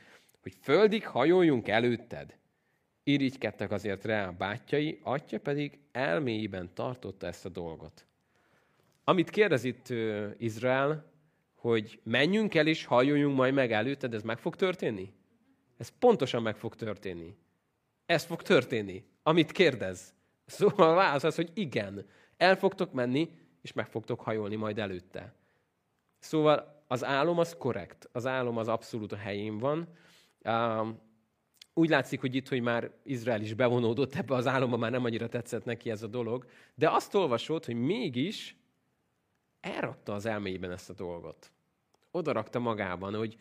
[0.43, 2.38] hogy földig hajoljunk előtted?
[3.09, 8.07] Irigykedtek azért rá a bátyjai, atya pedig elméjében tartotta ezt a dolgot.
[9.05, 9.89] Amit kérdez itt
[10.39, 11.13] Izrael,
[11.55, 15.13] hogy menjünk el és hajoljunk majd meg előtted, ez meg fog történni?
[15.77, 17.37] Ez pontosan meg fog történni.
[18.07, 20.15] Ez fog történni, amit kérdez.
[20.47, 23.31] Szóval a válasz az, hogy igen, el fogtok menni,
[23.63, 25.35] és meg fogtok hajolni majd előtte.
[26.19, 29.89] Szóval az álom az korrekt, az álom az abszolút a helyén van.
[31.79, 35.29] Úgy látszik, hogy itt, hogy már Izrael is bevonódott ebbe az álomba, már nem annyira
[35.29, 38.57] tetszett neki ez a dolog, de azt olvasott, hogy mégis
[39.61, 41.53] elrakta az elméjében ezt a dolgot.
[42.11, 43.37] Oda rakta magában, hogy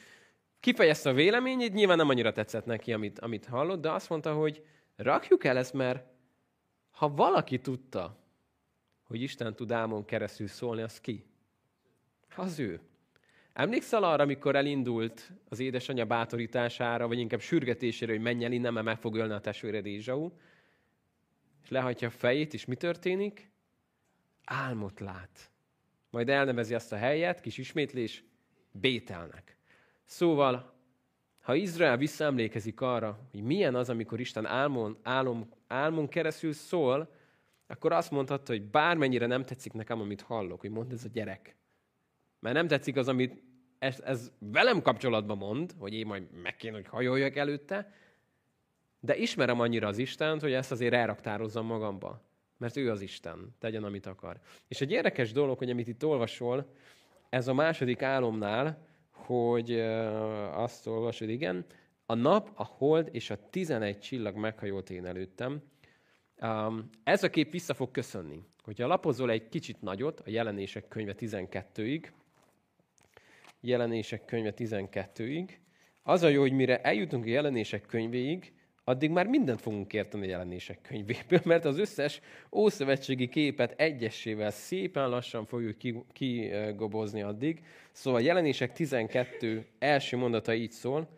[0.59, 4.65] kifejezte a véleményét, nyilván nem annyira tetszett neki, amit, amit hallott, de azt mondta, hogy
[4.95, 6.05] rakjuk el ezt, mert
[6.91, 8.17] ha valaki tudta,
[9.03, 11.25] hogy Isten tud álmon keresztül szólni, az ki?
[12.35, 12.81] Az ő.
[13.57, 18.85] Emlékszel arra, amikor elindult az édesanyja bátorítására, vagy inkább sürgetésére, hogy menj el innen, mert
[18.85, 20.31] meg fog ölni a testvéred Ézsau,
[21.63, 23.51] és lehajtja a fejét, és mi történik?
[24.43, 25.51] Álmot lát.
[26.09, 28.23] Majd elnevezi azt a helyet, kis ismétlés,
[28.71, 29.57] Bételnek.
[30.05, 30.73] Szóval,
[31.41, 37.13] ha Izrael visszaemlékezik arra, hogy milyen az, amikor Isten álmon, álom, álmon keresztül szól,
[37.67, 41.55] akkor azt mondhatta, hogy bármennyire nem tetszik nekem, amit hallok, hogy mond ez a gyerek.
[42.39, 43.45] Mert nem tetszik az, amit
[43.79, 47.93] ez, ez velem kapcsolatban mond, hogy én majd meg kéne, hogy hajoljak előtte,
[48.99, 52.21] de ismerem annyira az Istent, hogy ezt azért elraktározzam magamba.
[52.57, 54.39] Mert ő az Isten, tegyen, amit akar.
[54.67, 56.71] És egy érdekes dolog, hogy amit itt olvasol,
[57.29, 61.65] ez a második álomnál, hogy uh, azt olvasod, igen,
[62.05, 65.61] a nap, a hold és a tizenegy csillag meghajolt én előttem.
[66.41, 68.43] Um, ez a kép vissza fog köszönni.
[68.63, 72.09] Hogyha lapozol egy kicsit nagyot, a jelenések könyve 12-ig,
[73.67, 75.49] jelenések könyve 12-ig,
[76.03, 78.53] az a jó, hogy mire eljutunk a jelenések könyvéig,
[78.83, 85.09] addig már mindent fogunk érteni a jelenések könyvéből, mert az összes ószövetségi képet egyesével szépen
[85.09, 85.77] lassan fogjuk
[86.13, 87.61] kigobozni addig.
[87.91, 91.17] Szóval a jelenések 12 első mondata így szól,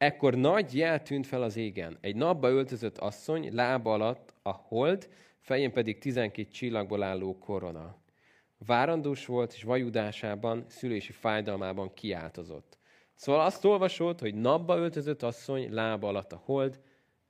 [0.00, 1.98] Ekkor nagy jel tűnt fel az égen.
[2.00, 5.08] Egy napba öltözött asszony, lába alatt a hold,
[5.40, 7.96] fején pedig tizenkét csillagból álló korona.
[8.66, 12.78] Várandós volt, és vajudásában, szülési fájdalmában kiáltozott.
[13.14, 16.80] Szóval azt olvasott, hogy napba öltözött asszony, lába alatt a hold,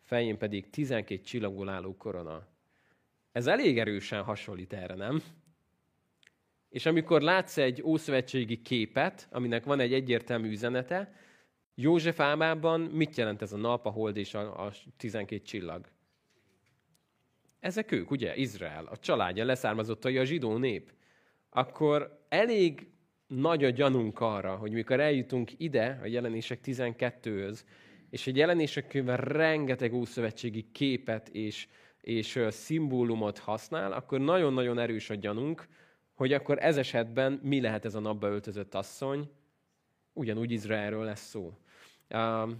[0.00, 2.46] fején pedig 12 csillagból álló korona.
[3.32, 5.22] Ez elég erősen hasonlít erre, nem?
[6.68, 11.12] És amikor látsz egy ószövetségi képet, aminek van egy egyértelmű üzenete,
[11.74, 15.86] József álmában mit jelent ez a nap, a hold és a, a 12 csillag?
[17.60, 18.36] Ezek ők, ugye?
[18.36, 20.92] Izrael, a családja, leszármazottai a zsidó nép.
[21.50, 22.90] Akkor elég
[23.26, 27.60] nagy a gyanunk arra, hogy mikor eljutunk ide, a jelenések 12-höz,
[28.10, 31.68] és egy jelenések könyve rengeteg ószövetségi képet és,
[32.00, 35.68] és szimbólumot használ, akkor nagyon-nagyon erős a gyanunk,
[36.14, 39.30] hogy akkor ez esetben mi lehet ez a napba öltözött asszony,
[40.12, 41.52] ugyanúgy Izraelről lesz szó.
[42.10, 42.50] Uh,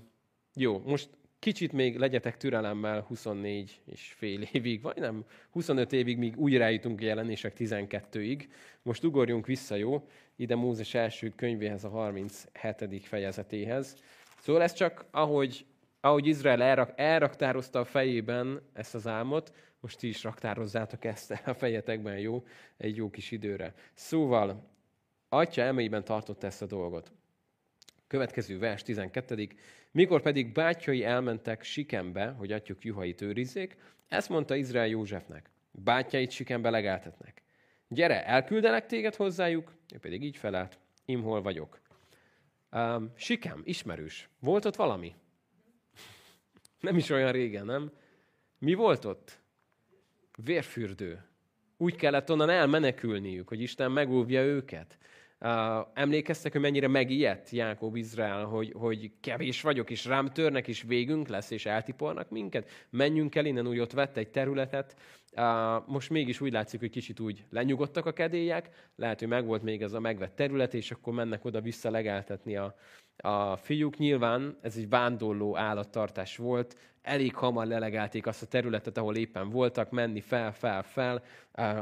[0.54, 1.08] jó, most
[1.40, 7.00] kicsit még legyetek türelemmel 24 és fél évig, vagy nem, 25 évig, míg úgy rájutunk
[7.00, 8.44] a jelenések 12-ig.
[8.82, 10.08] Most ugorjunk vissza, jó?
[10.36, 13.06] Ide Mózes első könyvéhez, a 37.
[13.06, 13.96] fejezetéhez.
[14.40, 15.66] Szóval ez csak, ahogy,
[16.00, 21.54] ahogy Izrael elrak, elraktározta a fejében ezt az álmot, most ti is raktározzátok ezt a
[21.54, 22.44] fejetekben, jó?
[22.76, 23.74] Egy jó kis időre.
[23.94, 24.68] Szóval,
[25.28, 27.12] atya elmeiben tartotta ezt a dolgot.
[28.06, 29.48] Következő vers, 12.
[29.92, 33.76] Mikor pedig bátyai elmentek Sikembe, hogy atyuk juhait őrizzék,
[34.08, 35.50] ezt mondta Izrael Józsefnek.
[35.70, 37.42] Bátyait Sikembe legeltetnek.
[37.88, 39.74] Gyere, elküldenek téged hozzájuk?
[39.94, 41.80] Ő pedig így felelt, imhol vagyok.
[42.72, 44.28] Um, Sikem, ismerős.
[44.40, 45.14] Volt ott valami?
[46.80, 47.92] nem is olyan régen, nem?
[48.58, 49.40] Mi volt ott?
[50.36, 51.24] Vérfürdő.
[51.76, 54.98] Úgy kellett onnan elmenekülniük, hogy Isten megóvja őket.
[55.94, 61.28] Emlékeztek, hogy mennyire megijedt Jákob Izrael, hogy, hogy kevés vagyok, és rám törnek, és végünk
[61.28, 62.70] lesz, és eltipornak minket?
[62.90, 64.96] Menjünk el innen, úgy ott vett egy területet.
[65.86, 69.92] Most mégis úgy látszik, hogy kicsit úgy lenyugodtak a kedélyek, lehet, hogy megvolt még ez
[69.92, 72.74] a megvett terület, és akkor mennek oda-vissza legeltetni a,
[73.16, 73.96] a fiúk.
[73.96, 79.90] Nyilván ez egy vándorló állattartás volt, elég hamar lelegelték azt a területet, ahol éppen voltak,
[79.90, 81.22] menni fel, fel, fel,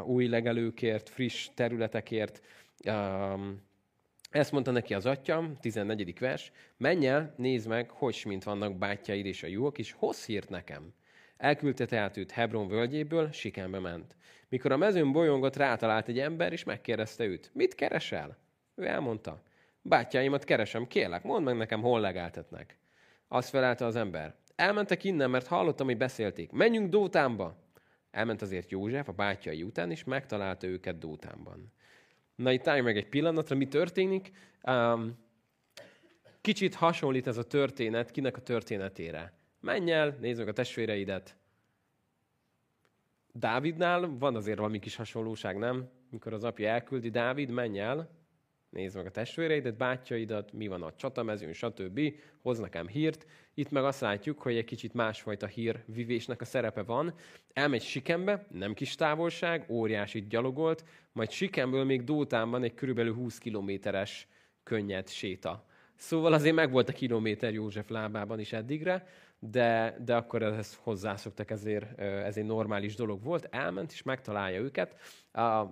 [0.05, 2.43] új legelőkért, friss területekért,
[2.85, 3.67] Um,
[4.31, 6.19] ezt mondta neki az atya, 14.
[6.19, 10.49] vers, menj el, nézd meg, hogy mint vannak bátyáid és a juhok, és hozz hírt
[10.49, 10.95] nekem.
[11.37, 14.17] Elküldte tehát őt Hebron völgyéből, Sikembe ment.
[14.49, 18.39] Mikor a mezőn bolyongott, rátalált egy ember, és megkérdezte őt, mit keresel?
[18.75, 19.43] Ő elmondta,
[19.83, 22.75] bátyáimat keresem, kérlek, mondd meg nekem, hol legáltatnak.
[23.29, 26.53] Azt felelte az ember, elmentek innen, mert hallottam, hogy beszélték.
[26.53, 27.57] Menjünk Dótánba!
[28.11, 31.73] Elment azért József a bátyai után, és megtalálta őket Dótánban.
[32.39, 34.31] Na itt állj meg egy pillanatra, mi történik.
[34.63, 35.19] Um,
[36.41, 39.33] kicsit hasonlít ez a történet kinek a történetére.
[39.61, 41.37] Menj el, nézd meg a testvéreidet.
[43.33, 45.91] Dávidnál van azért valami kis hasonlóság, nem?
[46.11, 48.11] Mikor az apja elküldi, Dávid, menj el,
[48.71, 52.01] nézd meg a testvéreidet, bátyaidat, mi van a csatamezőn, stb.
[52.43, 53.27] Hoz nekem hírt.
[53.55, 57.15] Itt meg azt látjuk, hogy egy kicsit másfajta hírvivésnek a szerepe van.
[57.53, 64.29] Elmegy Sikembe, nem kis távolság, óriási gyalogolt, majd Sikemből még Dótánban egy körülbelül 20 kilométeres
[64.63, 65.67] könnyed séta.
[65.97, 69.07] Szóval azért meg volt a kilométer József lábában is eddigre.
[69.41, 73.49] de, de akkor ehhez hozzászoktak, ezért ez egy normális dolog volt.
[73.51, 74.97] Elment és megtalálja őket.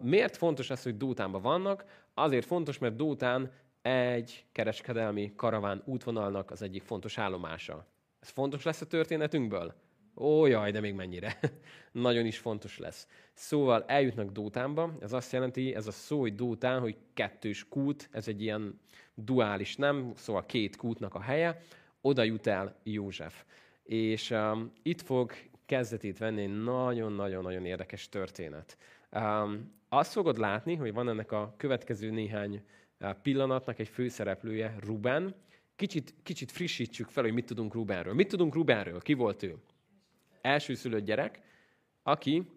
[0.01, 1.85] Miért fontos ez, hogy Dótánban vannak?
[2.19, 3.53] Azért fontos, mert Dótán
[3.83, 7.87] egy kereskedelmi karaván útvonalnak az egyik fontos állomása.
[8.21, 9.75] Ez fontos lesz a történetünkből?
[10.17, 11.39] Ó, jaj, de még mennyire.
[11.93, 13.09] Nagyon is fontos lesz.
[13.33, 18.29] Szóval eljutnak Dótánba, ez azt jelenti, ez a szó, hogy Dótán, hogy kettős kút, ez
[18.29, 18.81] egy ilyen
[19.15, 21.61] duális nem, szóval két kútnak a helye,
[22.01, 23.45] oda jut el József.
[23.83, 25.33] És um, itt fog
[25.67, 28.77] kezdetét venni egy nagyon-nagyon-nagyon érdekes történet.
[29.17, 32.63] Um, azt fogod látni, hogy van ennek a következő néhány
[33.23, 35.35] pillanatnak egy főszereplője, Ruben.
[35.77, 38.15] Kicsit, kicsit frissítsük fel, hogy mit tudunk Rubenről.
[38.15, 39.01] Mit tudunk Rubenről?
[39.01, 39.57] Ki volt ő?
[40.41, 41.41] Elsőszülött gyerek,
[42.03, 42.51] aki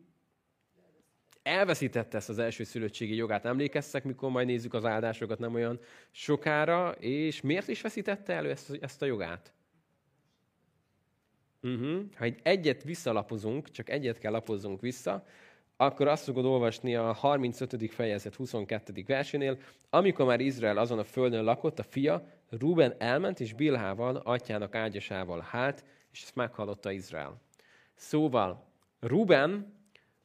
[1.43, 3.45] elveszítette ezt az első szülöttségi jogát.
[3.45, 5.79] Emlékeztek, mikor majd nézzük az áldásokat nem olyan
[6.11, 9.53] sokára, és miért is veszítette elő ezt, ezt a jogát?
[11.61, 12.01] Uh-huh.
[12.15, 15.25] Ha egy egyet visszalapozunk, csak egyet kell lapozzunk vissza,
[15.81, 17.91] akkor azt fogod olvasni a 35.
[17.91, 19.03] fejezet 22.
[19.07, 19.57] versénél,
[19.89, 25.45] amikor már Izrael azon a földön lakott, a fia, Ruben elment, és Bilhával, atyának ágyasával
[25.49, 27.41] hát, és ezt meghallotta Izrael.
[27.95, 28.65] Szóval
[28.99, 29.73] Ruben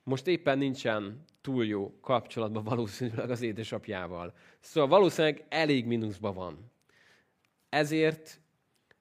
[0.02, 4.34] most éppen nincsen túl jó kapcsolatban valószínűleg az édesapjával.
[4.60, 6.72] Szóval valószínűleg elég mínuszban van.
[7.68, 8.40] Ezért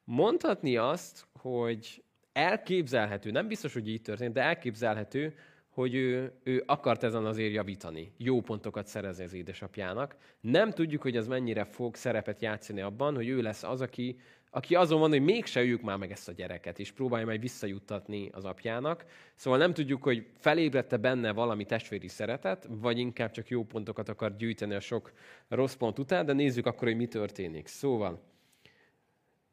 [0.04, 5.36] mondhatni azt, hogy elképzelhető, nem biztos, hogy így történt, de elképzelhető,
[5.74, 10.16] hogy ő, ő akart ezen azért javítani, jó pontokat szerezni az édesapjának.
[10.42, 14.18] Nem tudjuk, hogy ez mennyire fog szerepet játszani abban, hogy ő lesz az, aki
[14.56, 18.30] aki azon van, hogy mégse öljük már meg ezt a gyereket, és próbálja majd visszajuttatni
[18.32, 19.06] az apjának.
[19.36, 24.36] Szóval nem tudjuk, hogy felébredte benne valami testvéri szeretet, vagy inkább csak jó pontokat akar
[24.36, 25.12] gyűjteni a sok
[25.48, 27.68] rossz pont után, de nézzük akkor, hogy mi történik.
[27.68, 28.22] Szóval,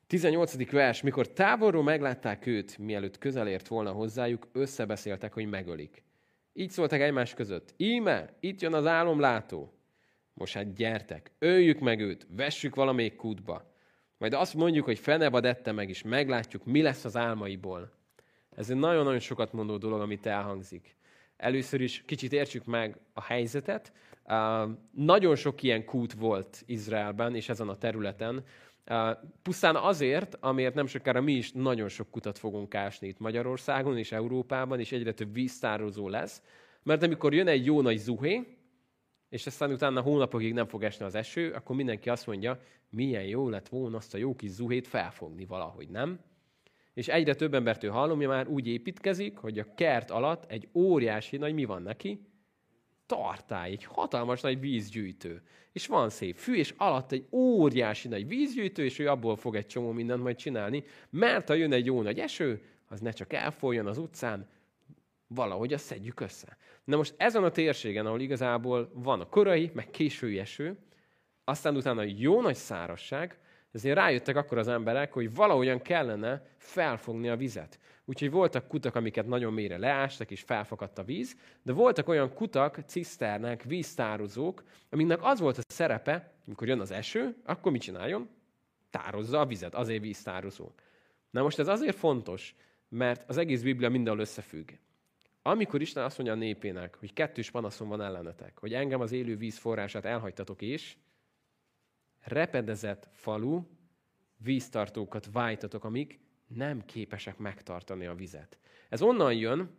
[0.07, 0.71] 18.
[0.71, 6.03] vers, mikor távolról meglátták őt, mielőtt közelért volna hozzájuk, összebeszéltek, hogy megölik.
[6.53, 7.75] Így szóltak egymás között.
[7.77, 9.73] Íme, itt jön az álomlátó.
[10.35, 13.71] Most hát gyertek, öljük meg őt, vessük valamelyik kútba
[14.21, 17.93] majd azt mondjuk, hogy fenebad ette meg, és meglátjuk, mi lesz az álmaiból.
[18.57, 20.97] Ez egy nagyon-nagyon sokat mondó dolog, amit elhangzik.
[21.37, 23.93] Először is kicsit értsük meg a helyzetet.
[24.25, 28.45] Uh, nagyon sok ilyen kút volt Izraelben és ezen a területen.
[29.43, 34.13] Pusztán azért, amiért nem sokára mi is nagyon sok kutat fogunk ásni itt Magyarországon és
[34.13, 36.43] Európában, és egyre több víztározó lesz.
[36.83, 38.57] Mert amikor jön egy jó nagy zuhé,
[39.29, 43.49] és aztán utána hónapokig nem fog esni az eső, akkor mindenki azt mondja, milyen jó
[43.49, 46.21] lett volna azt a jó kis zuhét felfogni valahogy, nem?
[46.95, 51.37] És egyre több embertől hallom, hogy már úgy építkezik, hogy a kert alatt egy óriási
[51.37, 52.27] nagy mi van neki?
[53.11, 55.43] Tartály, egy hatalmas nagy vízgyűjtő.
[55.73, 59.67] És van szép fű, és alatt egy óriási nagy vízgyűjtő, és ő abból fog egy
[59.67, 63.87] csomó mindent majd csinálni, mert ha jön egy jó nagy eső, az ne csak elfolyjon
[63.87, 64.49] az utcán,
[65.27, 66.57] valahogy azt szedjük össze.
[66.85, 70.79] Na most ezen a térségen, ahol igazából van a korai, meg késői eső,
[71.45, 73.39] aztán utána jó nagy szárasság,
[73.73, 77.79] ezért rájöttek akkor az emberek, hogy valahogyan kellene felfogni a vizet.
[78.05, 82.79] Úgyhogy voltak kutak, amiket nagyon mélyre leástak, és felfakadt a víz, de voltak olyan kutak,
[82.87, 88.29] ciszternek, víztározók, aminek az volt a szerepe, amikor jön az eső, akkor mit csináljon?
[88.91, 90.71] Tározza a vizet, azért víztározó.
[91.31, 92.55] Na most ez azért fontos,
[92.89, 94.71] mert az egész Biblia mindenhol összefügg.
[95.43, 99.37] Amikor Isten azt mondja a népének, hogy kettős panaszom van ellenetek, hogy engem az élő
[99.37, 100.97] víz forrását elhagytatok és
[102.21, 103.63] repedezett falu,
[104.37, 108.59] víztartókat vájtatok, amik nem képesek megtartani a vizet.
[108.89, 109.79] Ez onnan jön,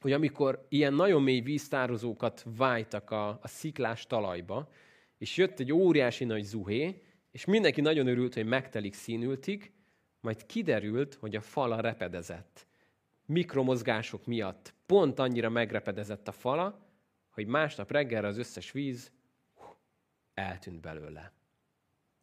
[0.00, 4.70] hogy amikor ilyen nagyon mély víztározókat vájtak a, a sziklás talajba,
[5.18, 9.72] és jött egy óriási nagy zuhé, és mindenki nagyon örült, hogy megtelik színültig,
[10.20, 12.66] majd kiderült, hogy a fala repedezett.
[13.26, 16.86] Mikromozgások miatt pont annyira megrepedezett a fala,
[17.30, 19.12] hogy másnap reggelre az összes víz
[20.34, 21.32] eltűnt belőle.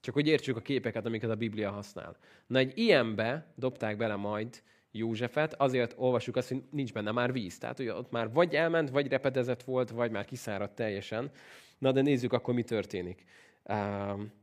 [0.04, 2.18] Csak hogy értsük a képeket, amiket a Biblia használ.
[2.48, 4.62] Na egy ilyenbe dobták bele majd
[4.92, 7.58] Józsefet, azért olvasjuk azt, hogy nincs benne már víz.
[7.58, 11.32] Tehát, hogy ott már vagy elment, vagy repedezett volt, vagy már kiszáradt teljesen.
[11.78, 13.24] Na, de nézzük akkor, mi történik.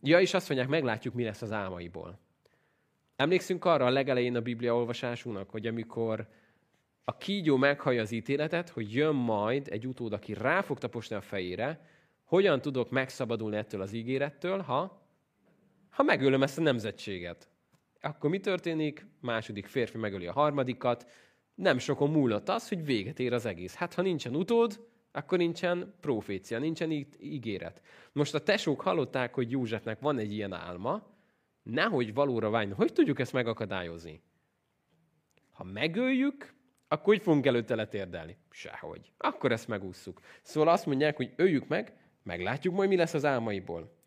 [0.02, 2.18] Ja, és azt mondják, meglátjuk, mi lesz az álmaiból.
[3.16, 6.28] Emlékszünk arra a legelején a Biblia olvasásunknak, hogy amikor
[7.04, 11.20] a kígyó meghallja az ítéletet, hogy jön majd egy utód, aki rá fog taposni a
[11.20, 11.86] fejére,
[12.24, 14.99] hogyan tudok megszabadulni ettől az ígérettől, ha
[15.91, 17.49] ha megölöm ezt a nemzetséget.
[18.01, 19.07] Akkor mi történik?
[19.20, 21.11] Második férfi megöli a harmadikat.
[21.55, 23.74] Nem sokon múlott az, hogy véget ér az egész.
[23.74, 27.82] Hát ha nincsen utód, akkor nincsen profécia, nincsen ígéret.
[28.12, 31.07] Most a tesók hallották, hogy Józsefnek van egy ilyen álma,
[31.62, 32.74] nehogy valóra váljon.
[32.74, 34.22] Hogy tudjuk ezt megakadályozni?
[35.51, 36.55] Ha megöljük,
[36.88, 38.36] akkor hogy fogunk előtte letérdelni?
[38.51, 39.12] Sehogy.
[39.18, 40.20] Akkor ezt megússzuk.
[40.43, 43.99] Szóval azt mondják, hogy öljük meg, meglátjuk majd, mi lesz az álmaiból.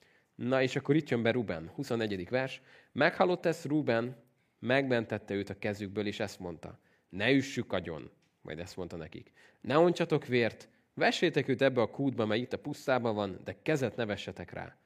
[0.47, 2.29] Na és akkor itt jön be Ruben, 24.
[2.29, 2.61] vers.
[2.91, 4.15] Meghallott ezt Ruben,
[4.59, 6.79] megmentette őt a kezükből, és ezt mondta.
[7.09, 9.31] Ne üssük agyon, majd ezt mondta nekik.
[9.61, 13.95] Ne ontsatok vért, vessétek őt ebbe a kútba, mely itt a pusztában van, de kezet
[13.95, 14.77] ne vessetek rá.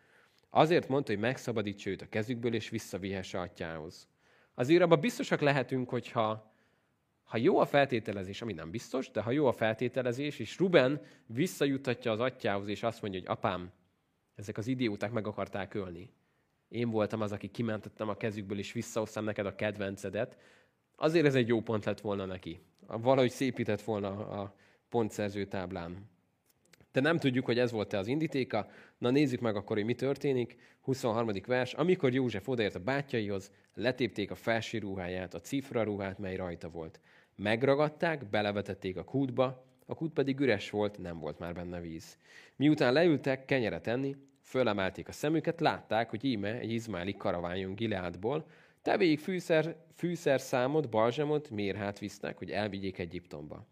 [0.50, 4.08] Azért mondta, hogy megszabadítsa őt a kezükből, és visszavihesse atyához.
[4.54, 6.56] Azért abban biztosak lehetünk, hogyha
[7.24, 12.12] ha jó a feltételezés, ami nem biztos, de ha jó a feltételezés, és Ruben visszajutatja
[12.12, 13.72] az atyához, és azt mondja, hogy apám,
[14.38, 16.10] ezek az idióták meg akarták ölni.
[16.68, 20.38] Én voltam az, aki kimentettem a kezükből, és visszahoztam neked a kedvencedet.
[20.96, 22.60] Azért ez egy jó pont lett volna neki.
[22.88, 24.56] Valahogy szépített volna a
[24.90, 26.10] pontszerző táblán.
[26.92, 28.68] De nem tudjuk, hogy ez volt-e az indítéka.
[28.98, 30.58] Na nézzük meg akkor, hogy mi történik.
[30.82, 31.32] 23.
[31.46, 31.74] vers.
[31.74, 37.00] Amikor József odaért a bátyjaihoz, letépték a felső ruháját, a cifra ruhát, mely rajta volt.
[37.36, 42.18] Megragadták, belevetették a kútba, a kút pedig üres volt, nem volt már benne víz.
[42.58, 48.46] Miután leültek kenyeret enni, fölemelték a szemüket, látták, hogy íme egy izmáli karaványon Gileádból,
[48.82, 53.68] tevéig fűszer, fűszer számot, balzsamot, mérhát visznek, hogy elvigyék Egyiptomba.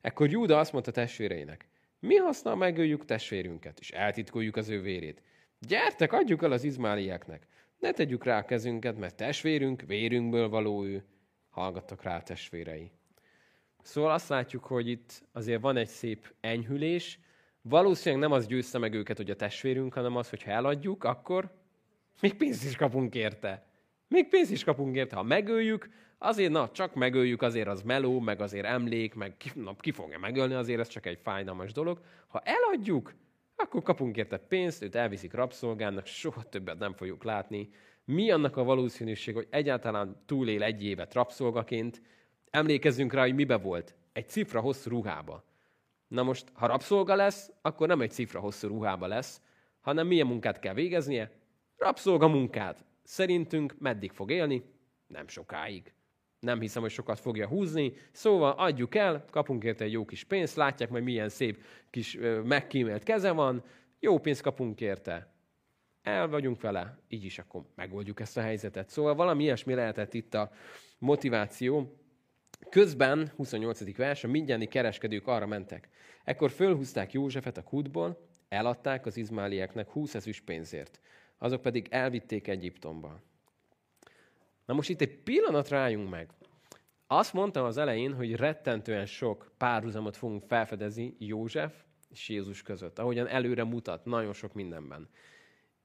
[0.00, 1.68] Ekkor Júda azt mondta testvéreinek,
[2.00, 5.22] mi használ megöljük testvérünket, és eltitkoljuk az ő vérét.
[5.60, 7.46] Gyertek, adjuk el az izmálieknek.
[7.78, 11.04] Ne tegyük rá a kezünket, mert testvérünk, vérünkből való ő.
[11.50, 12.90] Hallgattak rá a testvérei.
[13.82, 17.18] Szóval azt látjuk, hogy itt azért van egy szép enyhülés.
[17.68, 21.50] Valószínűleg nem az győzte meg őket, hogy a testvérünk, hanem az, hogy ha eladjuk, akkor
[22.20, 23.66] még pénzt is kapunk érte.
[24.08, 25.16] Még pénzt is kapunk érte.
[25.16, 25.88] Ha megöljük,
[26.18, 30.18] azért, na, csak megöljük, azért az meló, meg azért emlék, meg ki, na, ki fogja
[30.18, 32.00] megölni, azért ez csak egy fájdalmas dolog.
[32.26, 33.14] Ha eladjuk,
[33.56, 37.68] akkor kapunk érte pénzt, őt elviszik rabszolgának, soha többet nem fogjuk látni.
[38.04, 42.02] Mi annak a valószínűség, hogy egyáltalán túlél egy évet rabszolgaként,
[42.50, 43.94] Emlékezzünk rá, hogy mibe volt.
[44.12, 45.44] Egy cifra hosszú ruhába.
[46.08, 49.40] Na most, ha rabszolga lesz, akkor nem egy cifra hosszú ruhába lesz,
[49.80, 51.30] hanem milyen munkát kell végeznie?
[51.76, 52.84] Rabszolga munkát.
[53.02, 54.62] Szerintünk meddig fog élni?
[55.06, 55.92] Nem sokáig.
[56.40, 57.92] Nem hiszem, hogy sokat fogja húzni.
[58.12, 63.02] Szóval adjuk el, kapunk érte egy jó kis pénzt, látják majd milyen szép kis megkímélt
[63.02, 63.64] keze van,
[64.00, 65.32] jó pénzt kapunk érte.
[66.02, 68.88] El vagyunk vele, így is akkor megoldjuk ezt a helyzetet.
[68.88, 70.50] Szóval valami ilyesmi lehetett itt a
[70.98, 71.98] motiváció.
[72.70, 73.96] Közben, 28.
[73.96, 75.88] vers, a mindjáni kereskedők arra mentek.
[76.28, 81.00] Ekkor fölhúzták Józsefet a kútból, eladták az izmálieknek 20 ezüst pénzért.
[81.38, 83.20] Azok pedig elvitték Egyiptomba.
[84.64, 86.30] Na most itt egy pillanat rájunk meg.
[87.06, 91.74] Azt mondtam az elején, hogy rettentően sok párhuzamot fogunk felfedezni József
[92.10, 95.08] és Jézus között, ahogyan előre mutat nagyon sok mindenben.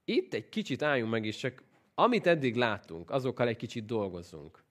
[0.05, 1.63] Itt egy kicsit álljunk meg, és csak
[1.95, 4.63] amit eddig láttunk, azokkal egy kicsit dolgozzunk.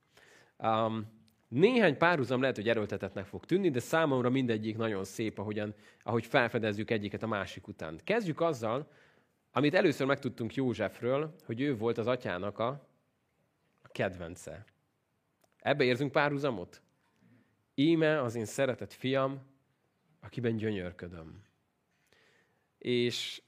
[0.58, 1.21] Um,
[1.52, 6.90] néhány párhuzam lehet, hogy erőltetetnek fog tűnni, de számomra mindegyik nagyon szép, ahogyan, ahogy felfedezzük
[6.90, 8.00] egyiket a másik után.
[8.04, 8.90] Kezdjük azzal,
[9.50, 12.88] amit először megtudtunk Józsefről, hogy ő volt az atyának a,
[13.82, 14.64] a kedvence.
[15.58, 16.82] Ebbe érzünk párhuzamot?
[17.74, 19.40] Íme az én szeretett fiam,
[20.20, 21.42] akiben gyönyörködöm.
[22.78, 23.42] És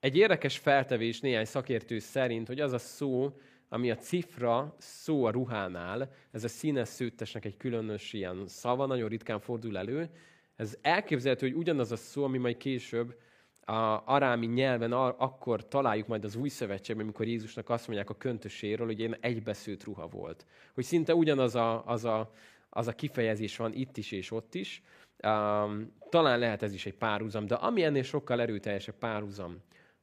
[0.00, 3.38] egy érdekes feltevés néhány szakértő szerint, hogy az a szó,
[3.72, 9.08] ami a cifra szó a ruhánál, ez a színes szőttesnek egy különös ilyen szava, nagyon
[9.08, 10.10] ritkán fordul elő.
[10.56, 13.18] Ez elképzelhető, hogy ugyanaz a szó, ami majd később
[13.64, 18.86] a arámi nyelven akkor találjuk majd az új szövetségben, amikor Jézusnak azt mondják a köntöséről,
[18.86, 20.46] hogy én egybeszőtt ruha volt.
[20.74, 22.32] Hogy szinte ugyanaz a, az, a,
[22.68, 24.82] az a kifejezés van itt is és ott is.
[25.24, 29.56] Um, talán lehet ez is egy párhuzam, de ami ennél sokkal erőteljesebb párhuzam,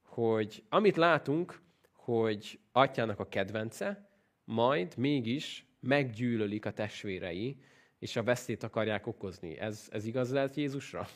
[0.03, 1.61] hogy amit látunk,
[2.09, 4.09] hogy atyának a kedvence,
[4.43, 7.61] majd mégis meggyűlölik a testvérei,
[7.99, 9.57] és a veszélyt akarják okozni.
[9.57, 11.07] Ez, ez igaz lehet Jézusra?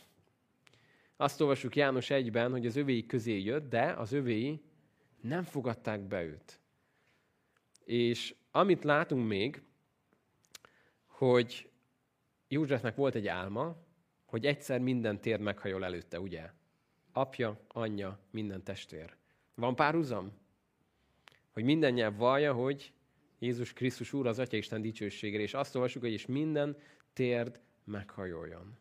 [1.17, 4.61] Azt olvasjuk János egyben, hogy az övéi közé jött, de az övéi
[5.21, 6.59] nem fogadták be őt.
[7.85, 9.61] És amit látunk még,
[11.05, 11.69] hogy
[12.47, 13.75] Józsefnek volt egy álma,
[14.25, 16.49] hogy egyszer minden tér meghajol előtte, ugye?
[17.11, 19.15] Apja, anyja, minden testvér.
[19.55, 20.41] Van párhuzam?
[21.53, 22.93] Hogy minden nyelv vallja, hogy
[23.39, 26.77] Jézus Krisztus Úr az Atya Isten dicsőségére, és azt olvasjuk, hogy és minden
[27.13, 28.77] térd meghajoljon.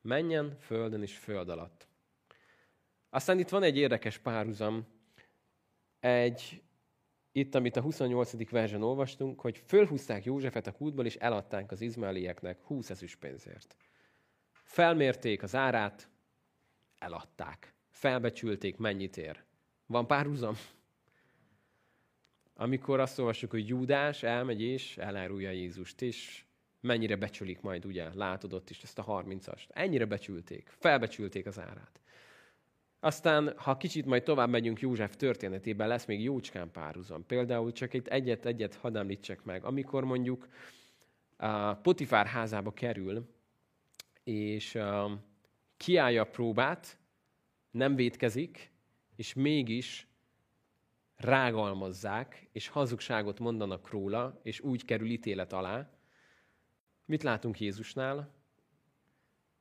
[0.00, 1.88] Menjen földön és föld alatt.
[3.10, 4.86] Aztán itt van egy érdekes párhuzam,
[6.00, 6.62] egy,
[7.32, 8.50] itt, amit a 28.
[8.50, 13.76] versen olvastunk, hogy fölhúzták Józsefet a kútból, és eladták az izmálieknek 20 ezüst pénzért.
[14.52, 16.08] Felmérték az árát,
[16.98, 17.74] eladták.
[17.90, 19.44] Felbecsülték, mennyit ér.
[19.86, 20.56] Van párhuzam?
[22.62, 26.44] Amikor azt olvassuk, hogy Júdás elmegy és elárulja Jézust, és
[26.80, 29.62] mennyire becsülik majd, ugye, látod ott is ezt a 30-ast.
[29.68, 32.00] Ennyire becsülték, felbecsülték az árát.
[33.00, 37.26] Aztán, ha kicsit majd tovább megyünk József történetében, lesz még jócskán párhuzam.
[37.26, 39.64] Például csak itt egyet-egyet hadd említsek meg.
[39.64, 40.48] Amikor mondjuk
[41.36, 43.28] a Potifár házába kerül,
[44.24, 44.78] és
[45.76, 46.98] kiállja a próbát,
[47.70, 48.72] nem vétkezik,
[49.16, 50.06] és mégis
[51.24, 55.90] rágalmazzák, és hazugságot mondanak róla, és úgy kerül ítélet alá.
[57.04, 58.34] Mit látunk Jézusnál?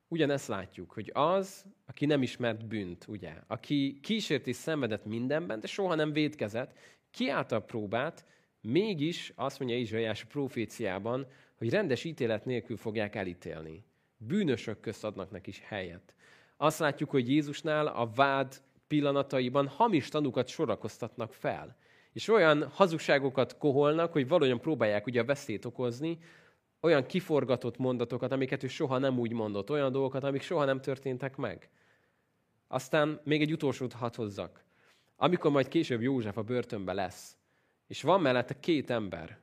[0.08, 5.68] Ugyanezt látjuk, hogy az, aki nem ismert bűnt, ugye, aki kísért és szenvedett mindenben, de
[5.68, 6.78] soha nem védkezett,
[7.12, 8.26] kiállta a próbát,
[8.62, 13.84] mégis azt mondja Izsaiás proféciában, hogy rendes ítélet nélkül fogják elítélni.
[14.18, 16.14] Bűnösök közt adnak neki is helyet.
[16.58, 21.76] Azt látjuk, hogy Jézusnál a vád pillanataiban hamis tanukat sorakoztatnak fel.
[22.14, 26.20] És olyan hazugságokat koholnak, hogy valójában próbálják ugye a veszélyt okozni,
[26.82, 31.36] olyan kiforgatott mondatokat, amiket ő soha nem úgy mondott, olyan dolgokat, amik soha nem történtek
[31.36, 31.70] meg.
[32.68, 34.64] Aztán még egy utolsót hadd hozzak.
[35.16, 37.38] Amikor majd később József a börtönbe lesz,
[37.88, 39.40] és van mellette két ember,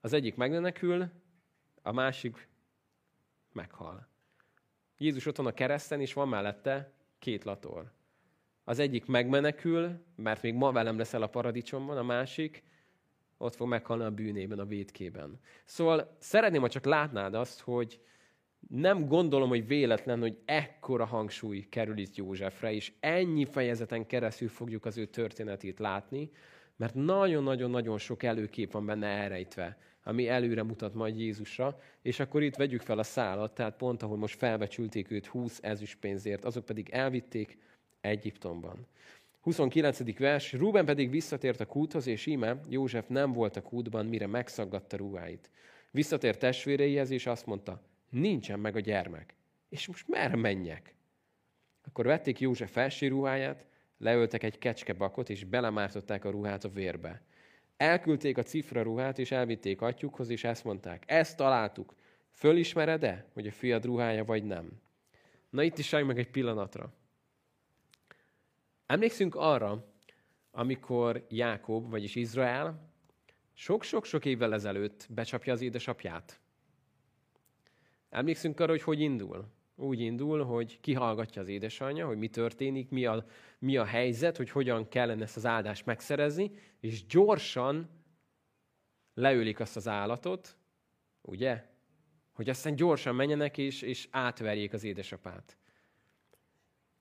[0.00, 1.08] az egyik megmenekül,
[1.82, 2.48] a másik
[3.52, 4.08] meghal.
[4.98, 7.92] Jézus ott van a kereszten, és van mellette két lator.
[8.64, 12.62] Az egyik megmenekül, mert még ma velem leszel a paradicsomban, a másik
[13.38, 15.40] ott fog meghalni a bűnében, a védkében.
[15.64, 18.00] Szóval szeretném, ha csak látnád azt, hogy
[18.68, 24.84] nem gondolom, hogy véletlen, hogy ekkora hangsúly kerül itt Józsefre, és ennyi fejezeten keresztül fogjuk
[24.84, 26.30] az ő történetét látni,
[26.76, 32.56] mert nagyon-nagyon-nagyon sok előkép van benne elrejtve, ami előre mutat majd Jézusra, és akkor itt
[32.56, 37.58] vegyük fel a szálat, tehát pont ahol most felbecsülték őt 20 ezüstpénzért, azok pedig elvitték
[38.02, 38.86] Egyiptomban.
[39.40, 40.18] 29.
[40.18, 44.96] vers, Ruben pedig visszatért a kúthoz, és íme József nem volt a kútban, mire megszaggatta
[44.96, 45.50] ruháit.
[45.90, 49.34] Visszatért testvéreihez, és azt mondta, nincsen meg a gyermek.
[49.68, 50.94] És most merre menjek?
[51.86, 53.66] Akkor vették József felső ruháját,
[53.98, 57.22] leöltek egy kecskebakot, és belemártották a ruhát a vérbe.
[57.76, 61.94] Elküldték a cifra ruhát, és elvitték atyukhoz, és ezt mondták, ezt találtuk,
[62.30, 64.80] fölismered-e, hogy a fiad ruhája vagy nem?
[65.50, 66.92] Na itt is meg egy pillanatra.
[68.86, 69.92] Emlékszünk arra,
[70.50, 72.90] amikor Jákob, vagyis Izrael
[73.54, 76.40] sok-sok-sok évvel ezelőtt becsapja az édesapját.
[78.08, 79.46] Emlékszünk arra, hogy hogy indul?
[79.76, 83.24] Úgy indul, hogy kihallgatja az édesanyja, hogy mi történik, mi a,
[83.58, 87.88] mi a helyzet, hogy hogyan kellene ezt az áldást megszerezni, és gyorsan
[89.14, 90.56] leülik azt az állatot,
[91.20, 91.64] ugye?
[92.32, 95.56] Hogy aztán gyorsan menjenek és, és átverjék az édesapát.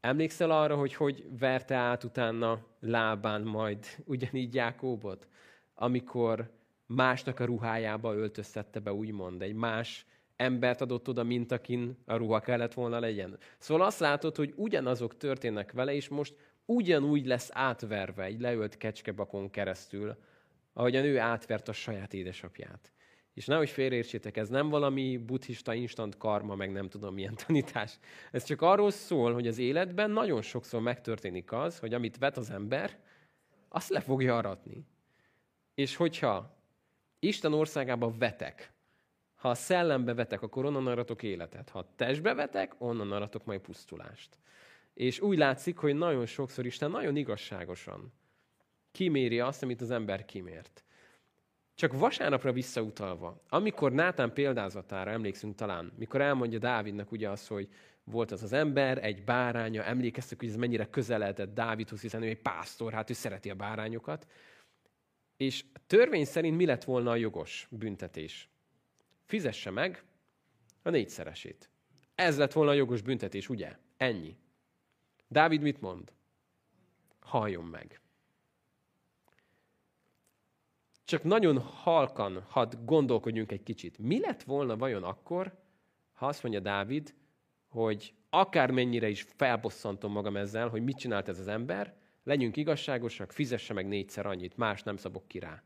[0.01, 5.27] Emlékszel arra, hogy hogy verte át utána lábán majd ugyanígy Jákóbot?
[5.75, 6.51] Amikor
[6.85, 12.39] másnak a ruhájába öltöztette be, úgymond, egy más embert adott oda, mint akin a ruha
[12.39, 13.37] kellett volna legyen.
[13.57, 16.35] Szóval azt látod, hogy ugyanazok történnek vele, és most
[16.65, 20.15] ugyanúgy lesz átverve egy leölt kecskebakon keresztül,
[20.73, 22.91] ahogy a nő átvert a saját édesapját.
[23.33, 27.99] És nehogy félreértsétek, ez nem valami buddhista instant karma, meg nem tudom milyen tanítás.
[28.31, 32.49] Ez csak arról szól, hogy az életben nagyon sokszor megtörténik az, hogy amit vet az
[32.49, 32.99] ember,
[33.69, 34.85] azt le fogja aratni.
[35.73, 36.59] És hogyha
[37.19, 38.73] Isten országába vetek,
[39.35, 41.69] ha a szellembe vetek, akkor onnan aratok életet.
[41.69, 44.37] Ha a testbe vetek, onnan aratok majd pusztulást.
[44.93, 48.13] És úgy látszik, hogy nagyon sokszor Isten nagyon igazságosan
[48.91, 50.83] kiméri azt, amit az ember kimért.
[51.75, 57.69] Csak vasárnapra visszautalva, amikor Nátán példázatára emlékszünk talán, mikor elmondja Dávidnak ugye az, hogy
[58.03, 62.41] volt az az ember, egy báránya, emlékeztek, hogy ez mennyire közeledett Dávidhoz, hiszen ő egy
[62.41, 64.27] pásztor, hát ő szereti a bárányokat.
[65.37, 68.49] És törvény szerint mi lett volna a jogos büntetés?
[69.25, 70.03] Fizesse meg
[70.81, 71.69] a négyszeresét.
[72.15, 73.77] Ez lett volna a jogos büntetés, ugye?
[73.97, 74.37] Ennyi.
[75.27, 76.13] Dávid mit mond?
[77.19, 78.01] Halljon meg.
[81.11, 83.97] Csak nagyon halkan, hadd gondolkodjunk egy kicsit.
[83.97, 85.53] Mi lett volna vajon akkor,
[86.13, 87.13] ha azt mondja Dávid,
[87.67, 93.73] hogy akármennyire is felbosszantom magam ezzel, hogy mit csinált ez az ember, legyünk igazságosak, fizesse
[93.73, 95.63] meg négyszer annyit, más nem szabok ki rá.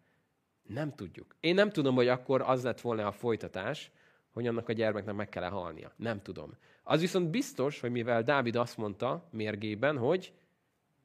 [0.63, 1.35] Nem tudjuk.
[1.39, 3.91] Én nem tudom, hogy akkor az lett volna a folytatás,
[4.31, 5.93] hogy annak a gyermeknek meg kell halnia.
[5.95, 6.57] Nem tudom.
[6.83, 10.33] Az viszont biztos, hogy mivel Dávid azt mondta mérgében, hogy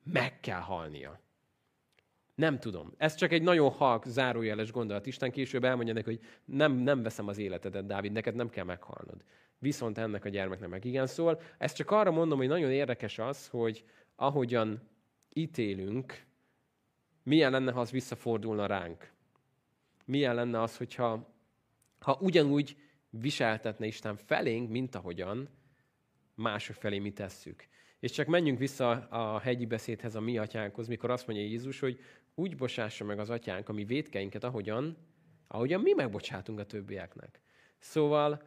[0.03, 1.21] meg kell halnia.
[2.41, 2.93] Nem tudom.
[2.97, 5.07] Ez csak egy nagyon halk, zárójeles gondolat.
[5.07, 9.25] Isten később elmondja neki, hogy nem, nem veszem az életedet, Dávid, neked nem kell meghalnod.
[9.59, 11.41] Viszont ennek a gyermeknek meg igen szól.
[11.59, 13.85] Ezt csak arra mondom, hogy nagyon érdekes az, hogy
[14.17, 14.89] ahogyan
[15.35, 16.25] ítélünk,
[17.23, 19.13] milyen lenne, ha az visszafordulna ránk.
[20.05, 21.35] Milyen lenne az, hogyha
[21.99, 22.77] ha ugyanúgy
[23.11, 25.49] viseltetne Isten felénk, mint ahogyan
[26.35, 27.69] mások felé mi tesszük.
[28.01, 32.01] És csak menjünk vissza a hegyi beszédhez, a mi atyánkhoz, mikor azt mondja Jézus, hogy
[32.35, 34.97] úgy bocsássa meg az atyánk a mi védkeinket, ahogyan,
[35.47, 37.41] ahogyan mi megbocsátunk a többieknek.
[37.79, 38.43] Szóval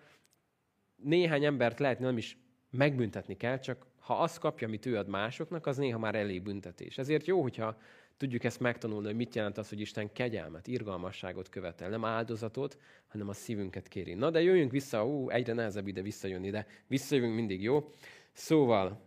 [0.95, 2.37] néhány embert lehet nem is
[2.69, 6.97] megbüntetni kell, csak ha azt kapja, amit ő ad másoknak, az néha már elég büntetés.
[6.97, 7.77] Ezért jó, hogyha
[8.17, 11.89] tudjuk ezt megtanulni, hogy mit jelent az, hogy Isten kegyelmet, irgalmasságot követel.
[11.89, 12.77] Nem áldozatot,
[13.07, 14.13] hanem a szívünket kéri.
[14.13, 17.89] Na, de jöjjünk vissza, ú, egyre nehezebb ide visszajönni, de visszajövünk mindig, jó?
[18.31, 19.01] Szóval,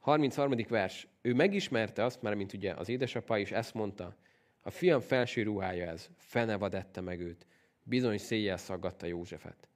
[0.00, 0.56] 33.
[0.68, 1.08] vers.
[1.22, 4.16] Ő megismerte azt, már mint ugye az édesapa is ezt mondta,
[4.60, 7.46] a fiam felső ruhája ez, fenevadette meg őt.
[7.82, 9.68] Bizony széjjel szaggatta Józsefet.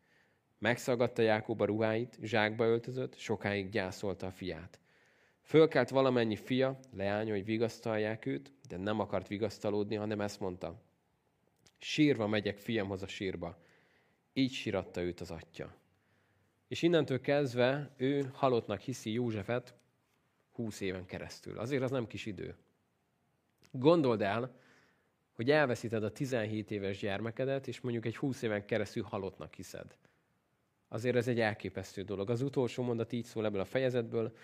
[0.59, 4.79] Megszaggatta Jákob a ruháit, zsákba öltözött, sokáig gyászolta a fiát.
[5.41, 10.83] Fölkelt valamennyi fia, leánya, hogy vigasztalják őt, de nem akart vigasztalódni, hanem ezt mondta.
[11.79, 13.59] Sírva megyek fiamhoz a sírba.
[14.33, 15.75] Így síratta őt az atya.
[16.69, 19.75] És innentől kezdve ő halottnak hiszi Józsefet
[20.55, 21.59] húsz éven keresztül.
[21.59, 22.57] Azért az nem kis idő.
[23.71, 24.57] Gondold el,
[25.33, 29.97] hogy elveszíted a 17 éves gyermekedet, és mondjuk egy 20 éven keresztül halottnak hiszed.
[30.89, 32.31] Azért ez egy elképesztő dolog.
[32.31, 34.37] Az utolsó mondat így szól ebből a fejezetből.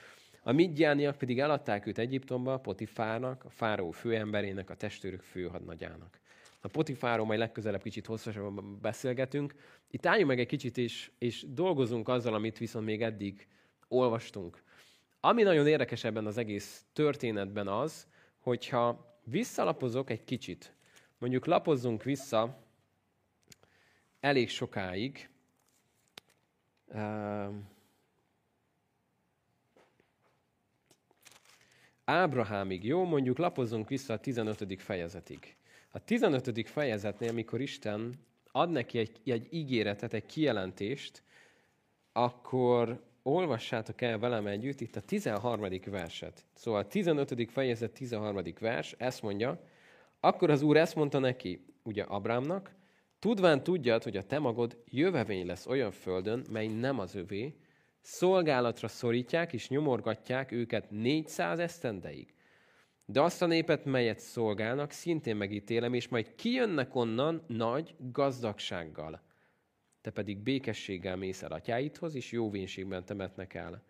[0.42, 6.20] A midjániak pedig eladták őt Egyiptomba, Potifárnak, a fáraó főemberének, a testőrök főhadnagyának.
[6.61, 9.54] A Potifáról majd legközelebb kicsit hosszasabban beszélgetünk.
[9.90, 13.46] Itt álljunk meg egy kicsit, és, és dolgozunk azzal, amit viszont még eddig
[13.88, 14.62] olvastunk.
[15.20, 18.06] Ami nagyon érdekes ebben az egész történetben az,
[18.38, 20.74] hogyha visszalapozok egy kicsit,
[21.18, 22.64] mondjuk lapozzunk vissza
[24.20, 25.30] elég sokáig,
[32.04, 33.04] Ábrahámig, jó?
[33.04, 34.82] Mondjuk lapozzunk vissza a 15.
[34.82, 35.56] fejezetig.
[35.90, 36.68] A 15.
[36.68, 38.14] fejezetnél, amikor Isten
[38.52, 41.22] ad neki egy, egy ígéretet, egy kijelentést,
[42.12, 45.66] akkor olvassátok el velem együtt itt a 13.
[45.84, 46.44] verset.
[46.54, 47.50] Szóval a 15.
[47.50, 48.42] fejezet 13.
[48.60, 49.60] vers, ezt mondja,
[50.20, 52.78] akkor az Úr ezt mondta neki, ugye Abrámnak,
[53.20, 57.56] Tudván tudjad, hogy a te magod jövevény lesz olyan földön, mely nem az övé,
[58.00, 62.34] szolgálatra szorítják és nyomorgatják őket 400 esztendeig.
[63.04, 69.22] De azt a népet, melyet szolgálnak, szintén megítélem, és majd kijönnek onnan nagy gazdagsággal.
[70.01, 73.82] Te pedig békességgel mész el atyáidhoz, és jóvénységben temetnek el.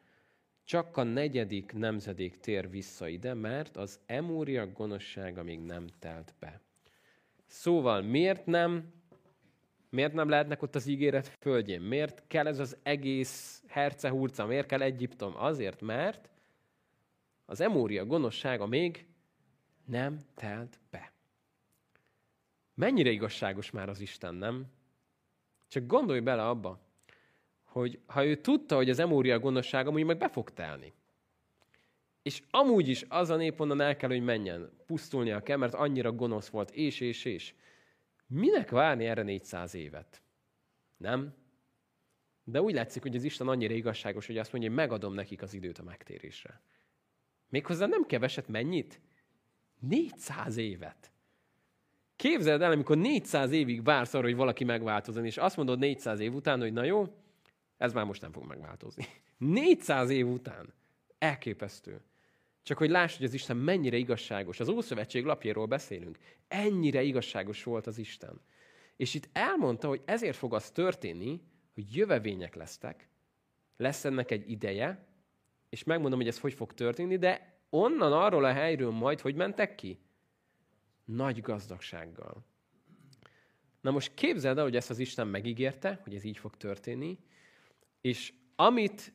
[0.65, 6.61] Csak a negyedik nemzedék tér vissza ide, mert az emúria gonoszsága még nem telt be.
[7.47, 8.99] Szóval miért nem
[9.91, 11.81] Miért nem lehetnek ott az ígéret földjén?
[11.81, 14.47] Miért kell ez az egész hercehurca?
[14.47, 15.37] Miért kell Egyiptom?
[15.37, 16.31] Azért, mert
[17.45, 19.07] az emória gonoszsága még
[19.85, 21.13] nem telt be.
[22.75, 24.67] Mennyire igazságos már az Isten, nem?
[25.71, 26.81] Csak gondolj bele abba,
[27.63, 30.93] hogy ha ő tudta, hogy az emória gonoszsága amúgy meg be fog telni,
[32.23, 36.13] és amúgy is az a nép onnan el kell, hogy menjen, pusztulnia kell, mert annyira
[36.13, 37.55] gonosz volt, és, és, és.
[38.27, 40.23] Minek várni erre 400 évet?
[40.97, 41.35] Nem?
[42.45, 45.55] De úgy látszik, hogy az Isten annyira igazságos, hogy azt mondja, hogy megadom nekik az
[45.55, 46.61] időt a megtérésre.
[47.49, 49.01] Méghozzá nem keveset, mennyit?
[49.79, 51.13] 400 évet.
[52.21, 56.35] Képzeld el, amikor 400 évig vársz arra, hogy valaki megváltozzon, és azt mondod 400 év
[56.35, 57.07] után, hogy na jó,
[57.77, 59.07] ez már most nem fog megváltozni.
[59.39, 60.75] 400 év után.
[61.19, 62.01] Elképesztő.
[62.63, 64.61] Csak hogy láss, hogy az Isten mennyire igazságos.
[64.61, 66.19] Az Ószövetség lapjáról beszélünk.
[66.49, 68.41] Ennyire igazságos volt az Isten.
[68.97, 71.41] És itt elmondta, hogy ezért fog az történni,
[71.75, 73.09] hogy jövevények lesztek,
[73.77, 75.07] lesz ennek egy ideje,
[75.69, 79.75] és megmondom, hogy ez hogy fog történni, de onnan arról a helyről majd, hogy mentek
[79.75, 79.99] ki?
[81.15, 82.45] Nagy gazdagsággal.
[83.81, 87.19] Na most képzeld el, hogy ezt az Isten megígérte, hogy ez így fog történni,
[88.01, 89.13] és amit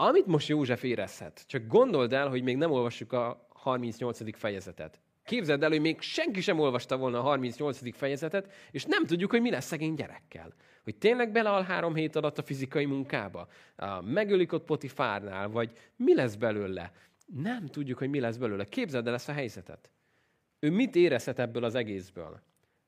[0.00, 4.38] amit most József érezhet, csak gondold el, hogy még nem olvassuk a 38.
[4.38, 5.00] fejezetet.
[5.24, 7.96] Képzeld el, hogy még senki sem olvasta volna a 38.
[7.96, 10.54] fejezetet, és nem tudjuk, hogy mi lesz szegény gyerekkel.
[10.84, 13.48] Hogy tényleg beleal három hét alatt a fizikai munkába,
[14.00, 16.92] megölik ott Potifárnál, vagy mi lesz belőle.
[17.26, 18.64] Nem tudjuk, hogy mi lesz belőle.
[18.64, 19.90] Képzeld el ezt a helyzetet.
[20.58, 22.42] Ő mit érezhet ebből az egészből?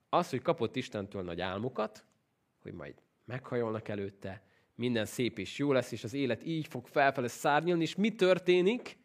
[0.09, 2.05] Az, hogy kapott Istentől nagy álmokat,
[2.62, 2.95] hogy majd
[3.25, 4.43] meghajolnak előtte,
[4.75, 8.99] minden szép és jó lesz, és az élet így fog felfele szárnyalni, és mi történik?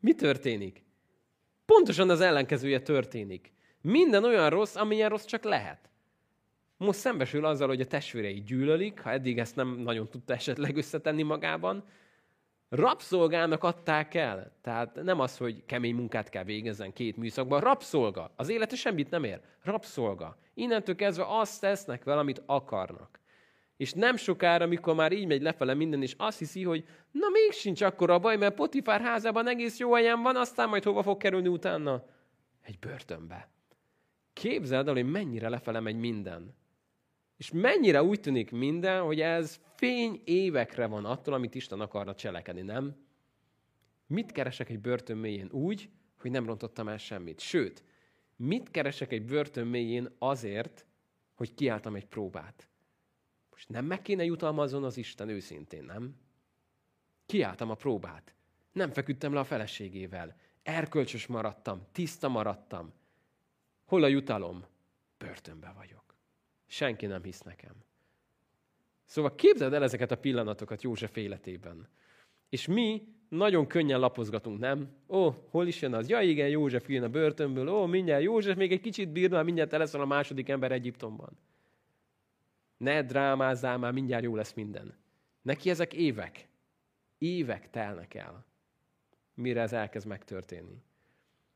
[0.00, 0.84] Mi történik?
[1.64, 3.52] Pontosan az ellenkezője történik.
[3.80, 5.90] Minden olyan rossz, amilyen rossz csak lehet.
[6.76, 11.22] Most szembesül azzal, hogy a testvérei gyűlölik, ha eddig ezt nem nagyon tudta esetleg összetenni
[11.22, 11.84] magában,
[12.68, 14.52] Rabszolgának adták el.
[14.62, 17.60] Tehát nem az, hogy kemény munkát kell végezzen két műszakban.
[17.60, 18.32] Rabszolga.
[18.36, 19.40] Az élete semmit nem ér.
[19.62, 20.36] Rabszolga.
[20.54, 23.20] Innentől kezdve azt tesznek vele, amit akarnak.
[23.76, 27.52] És nem sokára, amikor már így megy lefele minden, és azt hiszi, hogy na még
[27.52, 31.16] sincs akkor a baj, mert Potifár házában egész jó helyen van, aztán majd hova fog
[31.16, 32.04] kerülni utána?
[32.62, 33.50] Egy börtönbe.
[34.32, 36.54] Képzeld el, hogy mennyire lefele megy minden.
[37.38, 42.62] És mennyire úgy tűnik minden, hogy ez fény évekre van attól, amit Isten akarna cselekedni,
[42.62, 42.96] nem?
[44.06, 45.48] Mit keresek egy börtön mélyén?
[45.50, 47.40] Úgy, hogy nem rontottam el semmit.
[47.40, 47.84] Sőt,
[48.36, 50.86] mit keresek egy börtön mélyén azért,
[51.34, 52.68] hogy kiálltam egy próbát?
[53.50, 56.16] Most nem meg kéne jutalmazzon az Isten őszintén, nem?
[57.26, 58.34] Kiálltam a próbát.
[58.72, 60.36] Nem feküdtem le a feleségével.
[60.62, 62.92] Erkölcsös maradtam, tiszta maradtam.
[63.84, 64.64] Hol a jutalom?
[65.18, 66.07] Börtönbe vagyok.
[66.68, 67.74] Senki nem hisz nekem.
[69.04, 71.88] Szóval képzeld el ezeket a pillanatokat József életében.
[72.48, 74.88] És mi nagyon könnyen lapozgatunk, nem?
[75.08, 76.08] Ó, hol is jön az?
[76.08, 77.68] Ja igen, József jön a börtönből.
[77.68, 81.38] Ó, mindjárt József még egy kicsit bírna, mindjárt te leszel a második ember Egyiptomban.
[82.76, 84.96] Ne drámázzál már, mindjárt jó lesz minden.
[85.42, 86.48] Neki ezek évek.
[87.18, 88.46] Évek telnek el,
[89.34, 90.82] mire ez elkezd megtörténni.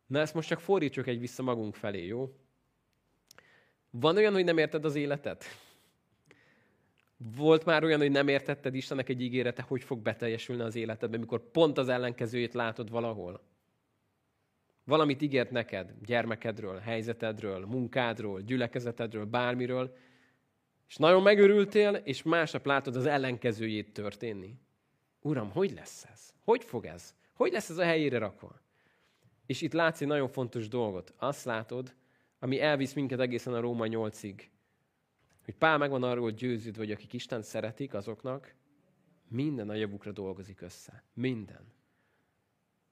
[0.06, 2.36] Na ezt most csak fordítsuk egy vissza magunk felé, jó?
[4.01, 5.45] Van olyan, hogy nem érted az életet?
[7.16, 11.51] Volt már olyan, hogy nem értetted Istennek egy ígérete, hogy fog beteljesülni az életedben, mikor
[11.51, 13.40] pont az ellenkezőjét látod valahol?
[14.84, 19.97] Valamit ígért neked, gyermekedről, helyzetedről, munkádról, gyülekezetedről, bármiről,
[20.88, 24.59] és nagyon megörültél, és másnap látod az ellenkezőjét történni.
[25.20, 26.34] Uram, hogy lesz ez?
[26.45, 27.14] Hogy fog ez?
[27.34, 28.61] Hogy lesz ez a helyére rakva?
[29.47, 31.14] És itt látsz egy nagyon fontos dolgot.
[31.16, 31.95] Azt látod,
[32.43, 34.43] ami elvisz minket egészen a Róma 8-ig.
[35.45, 38.55] Hogy Pál megvan arról győződve, hogy akik Isten szeretik, azoknak
[39.28, 41.05] minden a javukra dolgozik össze.
[41.14, 41.72] Minden.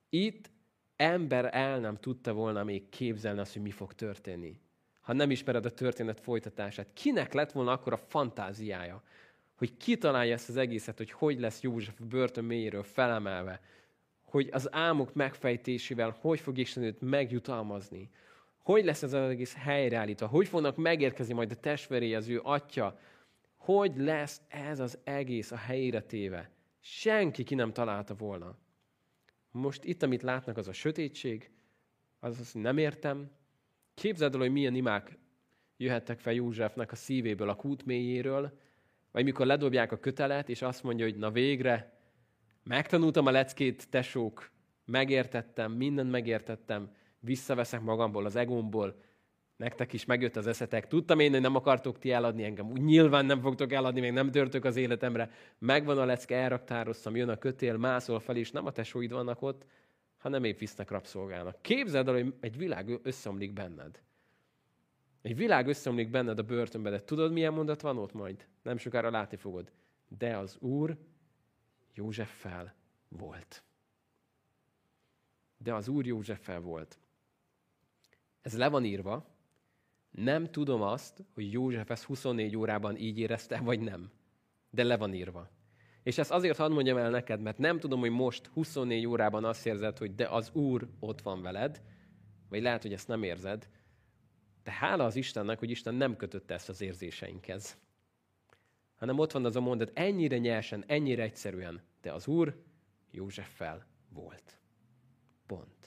[0.09, 0.51] Itt
[0.95, 4.59] ember el nem tudta volna még képzelni azt, hogy mi fog történni.
[5.01, 6.93] Ha nem ismered a történet folytatását.
[6.93, 9.03] Kinek lett volna akkor a fantáziája,
[9.55, 13.61] hogy kitalálja ezt az egészet, hogy hogy lesz József börtön mélyéről felemelve,
[14.21, 18.09] hogy az álmok megfejtésével hogy fog Isten őt megjutalmazni,
[18.61, 20.27] hogy lesz ez az egész helyreállítva?
[20.27, 22.99] Hogy fognak megérkezni majd a testvéré, az ő atya?
[23.55, 26.49] Hogy lesz ez az egész a helyére téve?
[26.79, 28.57] Senki ki nem találta volna.
[29.51, 31.51] Most itt, amit látnak, az a sötétség,
[32.19, 33.31] az az, hogy nem értem.
[33.93, 35.17] Képzeld el, hogy milyen imák
[35.77, 38.57] jöhettek fel Józsefnek a szívéből, a kút mélyéről,
[39.11, 41.99] vagy mikor ledobják a kötelet, és azt mondja, hogy na végre,
[42.63, 44.51] megtanultam a leckét, tesók,
[44.85, 46.91] megértettem, mindent megértettem,
[47.21, 48.95] visszaveszek magamból, az egómból,
[49.61, 50.87] nektek is megjött az eszetek.
[50.87, 52.69] Tudtam én, hogy nem akartok ti eladni engem.
[52.69, 55.31] Úgy nyilván nem fogtok eladni, még nem törtök az életemre.
[55.57, 59.65] Megvan a lecke, elraktároztam, jön a kötél, mászol fel, és nem a tesóid vannak ott,
[60.17, 61.61] hanem épp visznek rabszolgálnak.
[61.61, 64.01] Képzeld el, hogy egy világ összeomlik benned.
[65.21, 68.47] Egy világ összeomlik benned a börtönbe, de tudod, milyen mondat van ott majd?
[68.61, 69.71] Nem sokára látni fogod.
[70.07, 70.97] De az Úr
[71.93, 72.73] Józseffel
[73.07, 73.63] volt.
[75.57, 76.99] De az Úr Józseffel volt.
[78.41, 79.25] Ez le van írva.
[80.11, 84.11] Nem tudom azt, hogy József ezt 24 órában így érezte, vagy nem.
[84.69, 85.49] De le van írva.
[86.03, 89.65] És ezt azért hadd mondjam el neked, mert nem tudom, hogy most 24 órában azt
[89.65, 91.81] érzed, hogy de az Úr ott van veled,
[92.49, 93.69] vagy lehet, hogy ezt nem érzed,
[94.63, 97.77] de hála az Istennek, hogy Isten nem kötötte ezt az érzéseinkhez.
[98.95, 102.63] Hanem ott van az a mondat, ennyire nyersen, ennyire egyszerűen, de az Úr
[103.11, 104.59] Józseffel volt.
[105.45, 105.80] Pont.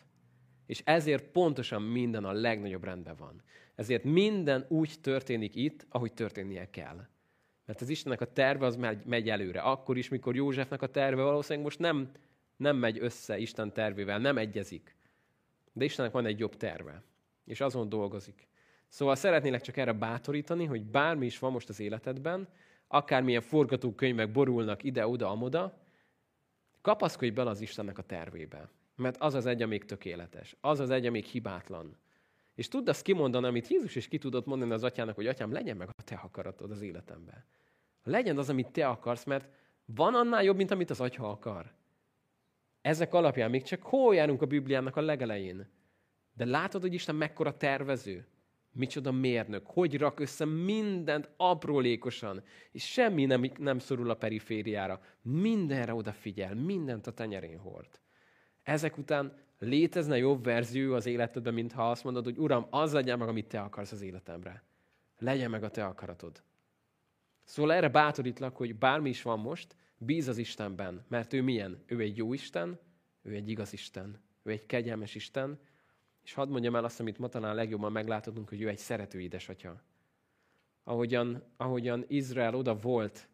[0.67, 3.43] És ezért pontosan minden a legnagyobb rendben van.
[3.75, 7.07] Ezért minden úgy történik itt, ahogy történnie kell.
[7.67, 9.61] Mert az Istennek a terve az megy, megy előre.
[9.61, 12.11] Akkor is, mikor Józsefnek a terve valószínűleg most nem,
[12.57, 14.97] nem megy össze Isten tervével, nem egyezik.
[15.73, 17.03] De Istennek van egy jobb terve.
[17.45, 18.49] És azon dolgozik.
[18.89, 22.49] Szóval szeretnélek csak erre bátorítani, hogy bármi is van most az életedben,
[22.87, 25.79] akármilyen forgatókönyvek borulnak ide-oda, amoda,
[26.81, 28.71] kapaszkodj bele az Istennek a tervébe.
[28.97, 30.57] Mert az az egy, amíg tökéletes.
[30.61, 31.97] Az az egy, amíg hibátlan.
[32.55, 35.77] És tudd azt kimondani, amit Jézus is ki tudott mondani az atyának, hogy atyám, legyen
[35.77, 37.45] meg a te akaratod az életemben.
[38.03, 39.49] Legyen az, amit te akarsz, mert
[39.85, 41.73] van annál jobb, mint amit az atya akar.
[42.81, 45.69] Ezek alapján még csak hol járunk a Bibliának a legelején.
[46.33, 48.27] De látod, hogy Isten mekkora tervező?
[48.73, 52.43] Micsoda mérnök, hogy rak össze mindent aprólékosan,
[52.73, 55.01] és semmi nem, nem szorul a perifériára.
[55.23, 58.01] Mindenre odafigyel, mindent a tenyerén hord.
[58.65, 63.19] Ezek után létezne jobb verzió az életedben, mint ha azt mondod, hogy Uram, az legyen
[63.19, 64.63] meg, amit Te akarsz az életemre.
[65.19, 66.43] Legyen meg a Te akaratod.
[67.45, 71.83] Szóval erre bátorítlak, hogy bármi is van most, Bíz az Istenben, mert ő milyen?
[71.87, 72.79] Ő egy jó Isten,
[73.23, 75.59] ő egy igaz Isten, ő egy kegyelmes Isten,
[76.23, 79.83] és hadd mondjam el azt, amit ma talán legjobban megláthatunk, hogy ő egy szerető édesatya.
[80.85, 83.29] Ahogyan, ahogyan Izrael oda volt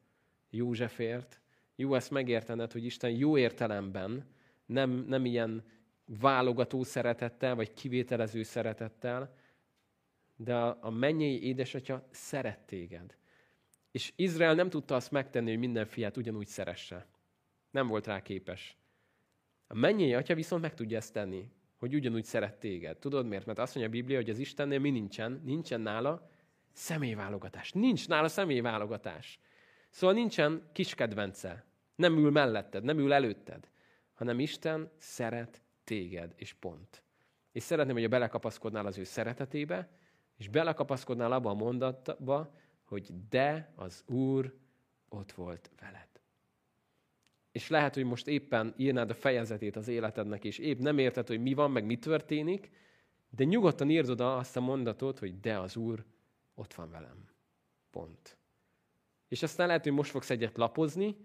[0.51, 1.41] Józsefért,
[1.77, 4.25] jó ezt megértened, hogy Isten jó értelemben,
[4.71, 5.65] nem, nem ilyen
[6.05, 9.35] válogató szeretettel, vagy kivételező szeretettel,
[10.37, 13.17] de a, mennyei édesatya szeret téged.
[13.91, 17.07] És Izrael nem tudta azt megtenni, hogy minden fiát ugyanúgy szeresse.
[17.71, 18.77] Nem volt rá képes.
[19.67, 22.97] A mennyei atya viszont meg tudja ezt tenni, hogy ugyanúgy szeret téged.
[22.99, 23.47] Tudod miért?
[23.47, 25.41] Mert azt mondja a Biblia, hogy az Istennél mi nincsen?
[25.45, 26.31] Nincsen nála
[26.73, 27.73] személyválogatás.
[27.73, 29.41] Nincs nála személyválogatás.
[29.91, 31.65] Szóval nincsen kis kedvence.
[31.95, 33.71] Nem ül melletted, nem ül előtted,
[34.21, 37.03] hanem Isten szeret téged, és pont.
[37.53, 39.89] És szeretném, hogy belekapaszkodnál az ő szeretetébe,
[40.37, 42.55] és belekapaszkodnál abba a mondatba,
[42.85, 44.55] hogy de az Úr
[45.09, 46.09] ott volt veled.
[47.53, 51.43] És lehet, hogy most éppen írnád a fejezetét az életednek, és épp nem érted, hogy
[51.43, 52.71] mi van, meg mi történik,
[53.31, 56.05] de nyugodtan írd oda azt a mondatot, hogy de az Úr
[56.55, 57.29] ott van velem.
[57.91, 58.37] Pont.
[59.29, 61.17] És aztán lehet, hogy most fogsz egyet lapozni,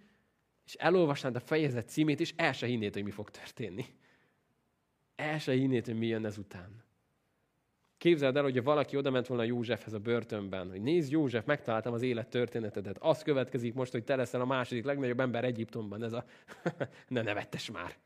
[0.66, 3.86] és elolvasnád a fejezet címét, és el se hinnéd, hogy mi fog történni.
[5.16, 6.84] El se hinnéd, hogy mi jön ezután.
[7.97, 12.01] Képzeld el, hogy valaki oda ment volna Józsefhez a börtönben, hogy nézd József, megtaláltam az
[12.01, 12.97] élet történetedet.
[12.99, 16.03] Az következik most, hogy te leszel a második legnagyobb ember Egyiptomban.
[16.03, 16.26] Ez a...
[17.07, 17.97] ne nevettes már.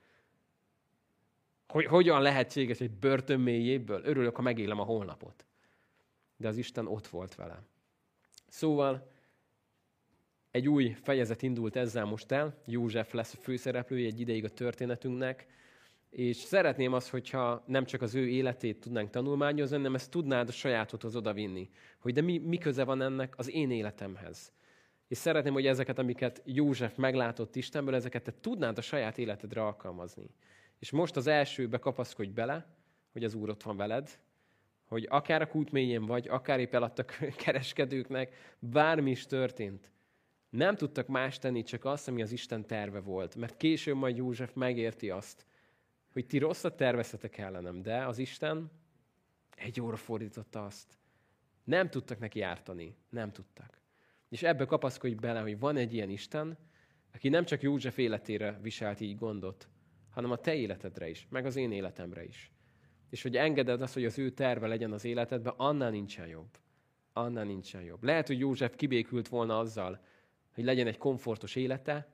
[1.68, 4.02] Hogy hogyan lehetséges egy börtön mélyéből?
[4.04, 5.46] Örülök, ha megélem a holnapot.
[6.38, 7.66] De az Isten ott volt velem.
[8.48, 9.12] Szóval
[10.52, 12.62] egy új fejezet indult ezzel most el.
[12.66, 15.48] József lesz a főszereplője egy ideig a történetünknek.
[16.10, 20.52] És szeretném azt, hogyha nem csak az ő életét tudnánk tanulmányozni, hanem ezt tudnád a
[20.52, 21.70] sajátodhoz odavinni.
[22.00, 24.52] Hogy de mi, mi köze van ennek az én életemhez.
[25.08, 30.30] És szeretném, hogy ezeket, amiket József meglátott Istenből, ezeket te tudnád a saját életedre alkalmazni.
[30.80, 32.68] És most az elsőbe kapaszkodj bele,
[33.12, 34.20] hogy az Úr ott van veled,
[34.86, 39.92] hogy akár a kút mélyén vagy, akár épp eladtak kereskedőknek, bármi is történt.
[40.50, 43.36] Nem tudtak más tenni, csak azt, ami az Isten terve volt.
[43.36, 45.46] Mert később majd József megérti azt,
[46.12, 48.72] hogy ti rosszat terveztetek ellenem, de az Isten
[49.56, 50.98] egy óra fordította azt.
[51.64, 52.96] Nem tudtak neki ártani.
[53.10, 53.80] Nem tudtak.
[54.30, 56.58] És ebbe kapaszkodj bele, hogy van egy ilyen Isten,
[57.14, 59.68] aki nem csak József életére viselt így gondot,
[60.10, 62.52] hanem a te életedre is, meg az én életemre is.
[63.10, 66.58] És hogy engeded azt, hogy az ő terve legyen az életedben, annál nincsen jobb.
[67.14, 68.04] Annál nincsen jobb.
[68.04, 70.02] Lehet, hogy József kibékült volna azzal,
[70.60, 72.08] hogy legyen egy komfortos élete,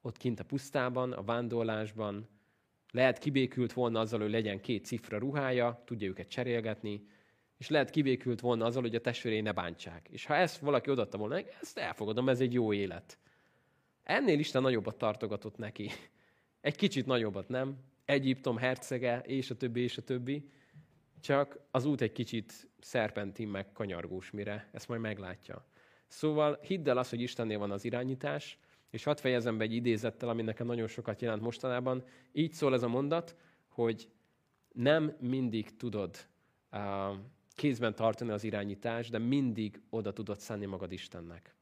[0.00, 2.28] ott kint a pusztában, a vándorlásban,
[2.90, 7.06] lehet kibékült volna azzal, hogy legyen két cifra ruhája, tudja őket cserélgetni,
[7.58, 10.08] és lehet kibékült volna azzal, hogy a testvérei ne bántsák.
[10.10, 13.18] És ha ezt valaki odatta volna, ezt elfogadom, ez egy jó élet.
[14.02, 15.90] Ennél Isten nagyobbat tartogatott neki.
[16.60, 17.76] Egy kicsit nagyobbat, nem?
[18.04, 20.50] Egyiptom hercege, és a többi, és a többi.
[21.20, 25.66] Csak az út egy kicsit szerpentin meg kanyargós, mire ezt majd meglátja.
[26.12, 28.58] Szóval hidd el azt, hogy Istennél van az irányítás,
[28.90, 32.04] és hadd fejezem be egy idézettel, ami nekem nagyon sokat jelent mostanában.
[32.32, 33.36] Így szól ez a mondat,
[33.68, 34.08] hogy
[34.72, 36.16] nem mindig tudod
[36.72, 36.80] uh,
[37.54, 41.54] kézben tartani az irányítást, de mindig oda tudod szenni magad Istennek.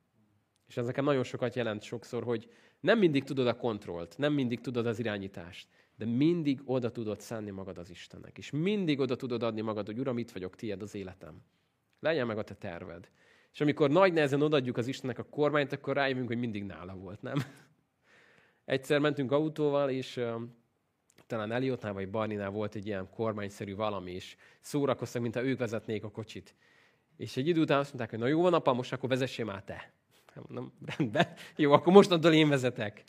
[0.67, 4.61] És ez nekem nagyon sokat jelent sokszor, hogy nem mindig tudod a kontrollt, nem mindig
[4.61, 8.39] tudod az irányítást, de mindig oda tudod szenni magad az Istennek.
[8.39, 11.43] És mindig oda tudod adni magad, hogy Uram, itt vagyok, tiéd az életem.
[12.01, 13.11] Legyen meg a te terved.
[13.53, 17.23] És amikor nagy nehezen odaadjuk az Istennek a kormányt, akkor rájövünk, hogy mindig nála volt,
[17.23, 17.43] nem?
[18.65, 20.21] Egyszer mentünk autóval, és
[21.27, 26.11] talán Eliotnál vagy Barninál volt egy ilyen kormányszerű valami, és szórakoztak, mintha ők vezetnék a
[26.11, 26.55] kocsit.
[27.17, 29.63] És egy idő után azt mondták, hogy na jó van, apa, most akkor vezessél már
[29.63, 29.93] te.
[30.35, 33.05] Mondom, rendben, jó, akkor mostantól én vezetek.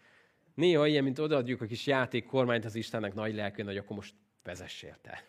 [0.54, 4.16] Néha ilyen, mint odaadjuk a kis játék kormányt az Istennek nagy lelkön, hogy akkor most
[4.44, 5.24] vezessél te.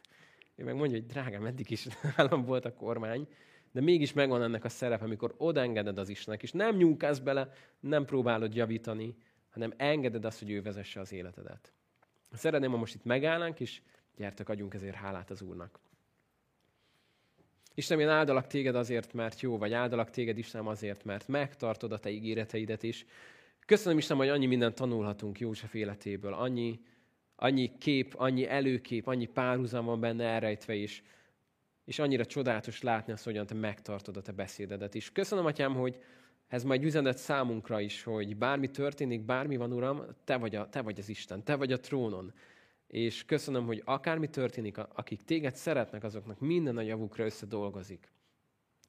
[0.57, 1.87] Ő meg mondja, hogy drágám, eddig is
[2.17, 3.29] nálam volt a kormány,
[3.73, 8.05] de mégis megvan ennek a szerep, amikor odaengeded az Istennek, és nem nyúlkálsz bele, nem
[8.05, 9.17] próbálod javítani,
[9.51, 11.73] hanem engeded azt, hogy ő vezesse az életedet.
[12.33, 13.83] Szeretném, ha most itt megállnánk, és
[14.17, 15.81] gyertek, adjunk ezért hálát az Úrnak.
[17.75, 21.99] Istenem, én áldalak téged azért, mert jó vagy, áldalak téged, Istenem, azért, mert megtartod a
[21.99, 23.07] te ígéreteidet is.
[23.67, 26.81] Köszönöm, Istenem, hogy annyi mindent tanulhatunk József életéből, annyi,
[27.37, 31.03] annyi kép, annyi előkép, annyi párhuzam van benne elrejtve is,
[31.85, 35.13] és annyira csodálatos látni azt, hogyan te megtartod a te beszédedet is.
[35.13, 35.99] Köszönöm, Atyám, hogy
[36.49, 40.81] ez majd üzenet számunkra is, hogy bármi történik, bármi van, Uram, te vagy, a, te
[40.83, 42.33] vagy az Isten, te vagy a trónon.
[42.87, 48.11] És köszönöm, hogy akármi történik, akik téged szeretnek, azoknak minden a javukra összedolgozik.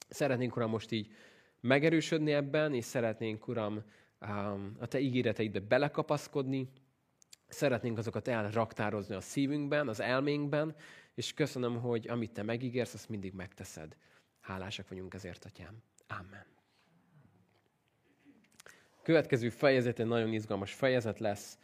[0.09, 1.11] Szeretnénk, Uram, most így
[1.59, 3.83] megerősödni ebben, és szeretnénk, Uram,
[4.79, 6.69] a te ígéreteidbe belekapaszkodni,
[7.53, 10.75] szeretnénk azokat elraktározni a szívünkben, az elménkben,
[11.15, 13.95] és köszönöm, hogy amit te megígérsz, azt mindig megteszed.
[14.41, 15.83] Hálásak vagyunk ezért, atyám.
[16.07, 16.45] Amen.
[19.03, 21.57] Következő fejezet egy nagyon izgalmas fejezet lesz.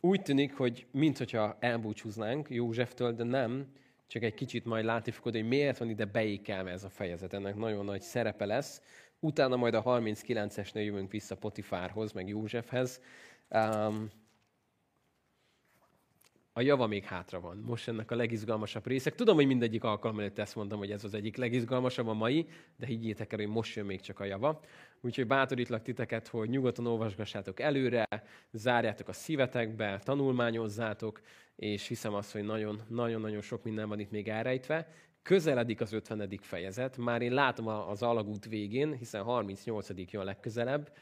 [0.00, 3.72] Úgy tűnik, hogy mintha elbúcsúznánk Józseftől, de nem,
[4.06, 7.32] csak egy kicsit majd látni fogod, hogy miért van ide beékelve ez a fejezet.
[7.32, 8.82] Ennek nagyon nagy szerepe lesz.
[9.20, 13.00] Utána majd a 39-esnél jövünk vissza Potifárhoz, meg Józsefhez.
[13.48, 14.10] Um,
[16.52, 17.56] a java még hátra van.
[17.56, 19.14] Most ennek a legizgalmasabb részek.
[19.14, 22.46] Tudom, hogy mindegyik alkalom előtt ezt mondtam, hogy ez az egyik legizgalmasabb a mai,
[22.76, 24.60] de higgyétek el, hogy most jön még csak a java.
[25.00, 28.08] Úgyhogy bátorítlak titeket, hogy nyugodtan olvasgassátok előre,
[28.52, 31.20] zárjátok a szívetekbe, tanulmányozzátok,
[31.56, 32.44] és hiszem azt, hogy
[32.88, 34.88] nagyon-nagyon sok minden van itt még elrejtve.
[35.22, 36.38] Közeledik az 50.
[36.40, 39.88] fejezet, már én látom az alagút végén, hiszen 38.
[40.12, 40.92] jön legközelebb.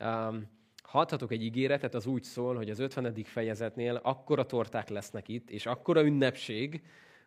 [0.00, 0.57] Um,
[0.88, 3.14] Hadhatok egy ígéretet, az úgy szól, hogy az 50.
[3.24, 6.82] fejezetnél akkora torták lesznek itt, és akkora ünnepség,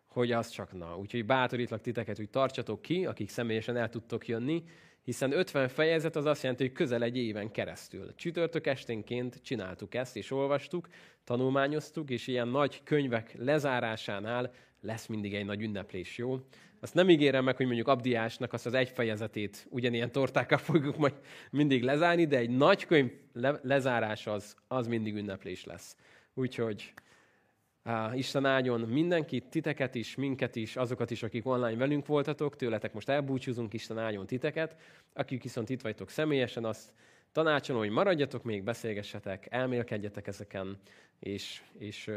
[0.07, 0.97] hogy az csak na.
[0.97, 4.64] Úgyhogy bátorítlak titeket, hogy tartsatok ki, akik személyesen el tudtok jönni,
[5.03, 8.16] hiszen 50 fejezet az azt jelenti, hogy közel egy éven keresztül.
[8.16, 10.88] Csütörtök esténként csináltuk ezt, és olvastuk,
[11.24, 16.39] tanulmányoztuk, és ilyen nagy könyvek lezárásánál lesz mindig egy nagy ünneplés, jó?
[16.84, 21.13] Azt nem ígérem meg, hogy mondjuk Abdiásnak azt az egy fejezetét ugyanilyen tortákkal fogjuk majd
[21.51, 25.95] mindig lezárni, de egy nagy könyv le- lezárás az, az mindig ünneplés lesz.
[26.34, 26.93] Úgyhogy
[27.86, 32.93] uh, Isten áldjon mindenkit, titeket is, minket is, azokat is, akik online velünk voltatok, tőletek
[32.93, 34.75] most elbúcsúzunk, Isten áldjon titeket.
[35.13, 36.93] Akik viszont itt vagytok személyesen, azt
[37.32, 40.77] tanácsolom, hogy maradjatok még, beszélgessetek, elmélkedjetek ezeken,
[41.19, 42.11] és, és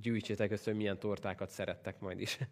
[0.00, 2.38] gyűjtsétek össze, hogy milyen tortákat szerettek majd is.